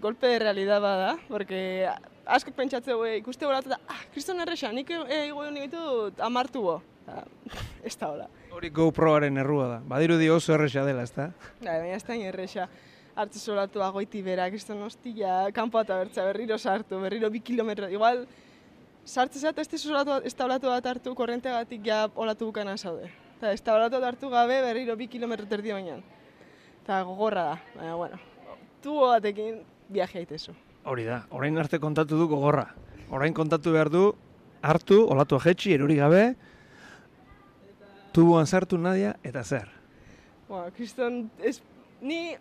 Golpe 0.02 0.28
de 0.28 0.40
realidad 0.40 0.82
bada, 0.82 1.18
porque 1.28 1.88
askok 2.26 2.56
pentsatzen 2.56 2.98
gue, 2.98 3.18
ikuste 3.18 3.46
horatu 3.46 3.70
da, 3.70 3.80
ah, 3.88 4.00
kriston 4.14 4.40
erresa, 4.42 4.72
nik 4.74 4.90
ego 4.90 5.44
e, 5.46 5.52
ditut 5.60 6.20
amartu 6.20 6.62
bo. 6.62 6.82
Ez 7.84 7.96
da 8.00 8.10
hola. 8.10 8.28
Hori 8.54 8.70
GoProaren 8.70 9.38
errua 9.38 9.68
da. 9.68 9.80
Badiru 9.86 10.18
di 10.18 10.30
oso 10.30 10.54
erresa 10.56 10.86
dela, 10.86 11.04
ez 11.04 11.12
da? 11.12 11.32
Bai, 11.60 11.80
baina 11.82 11.98
ez 11.98 12.04
da 12.06 12.16
erresa. 12.16 12.68
Hartze 13.16 13.40
solatu 13.40 13.82
agoiti 13.84 14.22
bera, 14.26 14.48
kriston 14.50 14.82
hostia, 14.82 15.50
kanpo 15.54 15.82
eta 15.82 15.98
bertza, 16.00 16.24
berriro 16.26 16.58
sartu, 16.58 17.00
berriro 17.02 17.30
bi 17.30 17.42
kilometro. 17.42 17.90
Igual, 17.90 18.24
sartze 19.06 19.40
zat, 19.40 19.60
ez 19.60 19.82
solatu, 19.82 20.22
ez 20.24 20.34
da 20.36 20.48
bat 20.48 20.86
hartu, 20.86 21.14
korrente 21.16 21.50
gatik 21.50 21.86
ja 21.86 22.08
olatu 22.16 22.46
bukana 22.46 22.78
zaude. 22.78 23.12
Eta 23.38 23.52
ez 23.52 23.62
da 23.62 23.78
bat 23.78 24.04
hartu 24.04 24.30
gabe, 24.30 24.62
berriro 24.62 24.96
bi 24.96 25.08
kilometro 25.08 25.46
terdi 25.46 25.72
bainan. 25.72 26.02
Eta 26.84 27.04
gogorra 27.04 27.44
da, 27.44 27.60
baina, 27.76 27.96
bueno, 27.96 28.20
tu 28.82 29.00
batekin 29.02 29.62
viaje 29.94 30.20
haitezu. 30.20 30.56
Hori 30.84 31.06
da, 31.08 31.24
orain 31.32 31.58
arte 31.58 31.80
kontatu 31.80 32.18
du 32.20 32.28
gogorra. 32.28 32.68
Orain 33.14 33.34
kontatu 33.34 33.72
behar 33.72 33.90
du, 33.94 34.08
hartu, 34.64 35.04
olatu 35.12 35.38
ahetxi, 35.38 35.74
eruri 35.76 36.00
gabe, 36.00 36.24
tubuan 38.14 38.48
sartu 38.48 38.78
nadia 38.78 39.16
eta 39.24 39.44
zer? 39.44 39.70
Ba, 40.50 40.68
kriston, 40.76 41.28
ez, 41.42 41.60
ni 42.02 42.36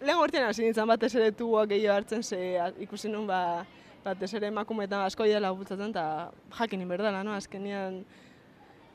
lehen 0.00 0.22
urtean 0.22 0.48
hasi 0.48 0.64
nintzen 0.64 0.88
batez 0.88 1.12
ere 1.18 1.30
tubuak 1.36 1.70
gehiago 1.72 1.98
hartzen, 1.98 2.22
ze 2.22 2.38
ikusi 2.86 3.10
nun 3.12 3.26
ba, 3.28 3.66
batez 4.04 4.32
ere 4.38 4.48
emakumeetan 4.48 5.04
asko 5.04 5.26
dela 5.28 5.52
bultzatzen, 5.52 5.90
eta 5.90 6.04
jakin 6.58 6.84
inberdala, 6.86 7.22
no? 7.26 7.34
azkenian, 7.36 8.00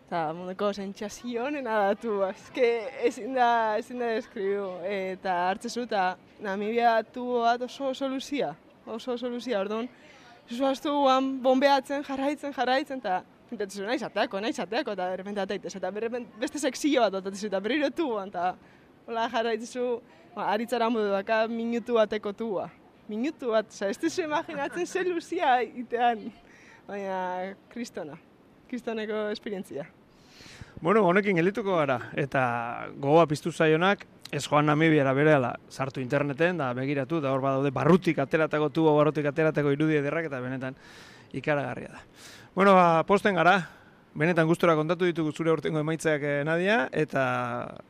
eta 0.07 0.21
mundeko 0.37 0.71
sentsazio 0.73 1.45
honena 1.45 1.77
da 1.83 1.95
tu, 1.99 2.21
azke 2.25 2.69
ezin 3.05 3.35
da, 3.37 3.49
ezin 3.81 4.01
da 4.01 4.13
deskribu, 4.15 4.69
eta 4.89 5.35
hartzezu, 5.49 5.85
eta 5.89 6.15
Namibia 6.39 6.97
tubo 7.03 7.41
bat 7.45 7.61
oso 7.61 7.91
oso 7.93 8.07
luzia, 8.07 8.55
oso 8.85 9.13
oso 9.13 9.29
luzia, 9.29 9.59
orduan, 9.59 9.87
zuaztu 10.51 10.91
guan 10.91 11.37
bombeatzen, 11.41 12.03
jarraitzen, 12.03 12.53
jarraitzen, 12.53 12.99
eta 12.99 13.23
Pintatzen 13.45 13.85
nahi 13.85 13.99
zateako, 14.01 14.39
nahi 14.41 14.55
zateako, 14.57 14.95
eta 14.95 15.09
berrepente 15.11 15.41
ataitez, 15.43 15.75
eta 15.77 15.91
berrepente 15.93 16.39
beste 16.41 16.57
sekzio 16.57 17.03
bat 17.03 17.19
atatzen, 17.19 17.51
eta 17.51 17.59
berriro 17.61 17.91
tuan, 17.93 18.31
eta 18.33 18.55
hola 19.05 19.27
jarra 19.29 19.51
ditzu, 19.53 19.83
ba, 20.33 20.47
aritzara 20.55 20.89
modu 20.89 21.11
daka 21.13 21.43
minutu 21.47 21.99
bateko 21.99 22.33
tua. 22.33 22.69
minutu 23.07 23.51
bat, 23.51 23.67
oza, 23.69 23.89
ez 23.89 23.99
duzu 24.01 24.23
imaginatzen 24.23 24.87
ze 24.87 25.03
luzia 25.03 25.61
itean, 25.61 26.23
baina 26.87 27.53
kristona, 27.69 28.17
kristoneko 28.67 29.27
esperientzia. 29.29 29.85
Bueno, 30.81 31.03
honekin 31.05 31.37
gelituko 31.37 31.77
gara, 31.77 31.99
eta 32.17 32.89
gogoa 32.97 33.27
piztu 33.27 33.51
zaionak, 33.51 34.07
ez 34.31 34.43
joan 34.47 34.65
Namibiara 34.65 35.13
berehala 35.13 35.53
sartu 35.69 36.01
interneten, 36.01 36.57
da 36.57 36.71
begiratu, 36.73 37.21
da 37.21 37.31
hor 37.33 37.43
badaude 37.43 37.71
barrutik 37.71 38.19
ateratako, 38.19 38.69
tubo 38.73 38.95
barrutik 38.97 39.25
ateratako 39.29 39.71
irudi 39.75 39.99
ederrak, 40.01 40.29
eta 40.29 40.41
benetan 40.41 40.75
ikaragarria 41.33 41.93
da. 41.93 42.03
Bueno, 42.55 42.73
ba, 42.75 43.03
posten 43.07 43.35
gara, 43.35 43.57
benetan 44.15 44.47
gustora 44.47 44.75
kontatu 44.75 45.07
ditugu 45.07 45.33
zure 45.35 45.51
urtengo 45.51 45.81
emaitzak 45.83 46.23
eh, 46.23 46.43
Nadia, 46.47 46.85
eta 46.91 47.23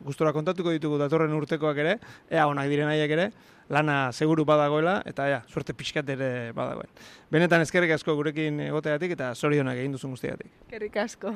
gustora 0.05 0.33
kontatuko 0.33 0.73
ditugu 0.73 0.99
datorren 1.01 1.33
urtekoak 1.37 1.83
ere, 1.85 1.99
ea 2.29 2.47
onak 2.49 2.69
diren 2.71 2.89
aiek 2.91 3.17
ere, 3.17 3.29
lana 3.69 4.11
seguru 4.13 4.45
badagoela, 4.45 4.99
eta 5.05 5.29
ea, 5.29 5.43
suerte 5.49 5.73
pixkat 5.73 6.09
ere 6.17 6.31
badagoen. 6.57 6.89
Benetan 7.33 7.65
ezkerrik 7.65 7.95
asko 7.97 8.17
gurekin 8.17 8.59
egoteatik 8.69 9.17
eta 9.17 9.33
zorionak 9.35 9.77
egin 9.81 9.97
duzun 9.97 10.17
guztiatik. 10.17 10.51
Kerrik 10.69 10.97
asko. 11.05 11.33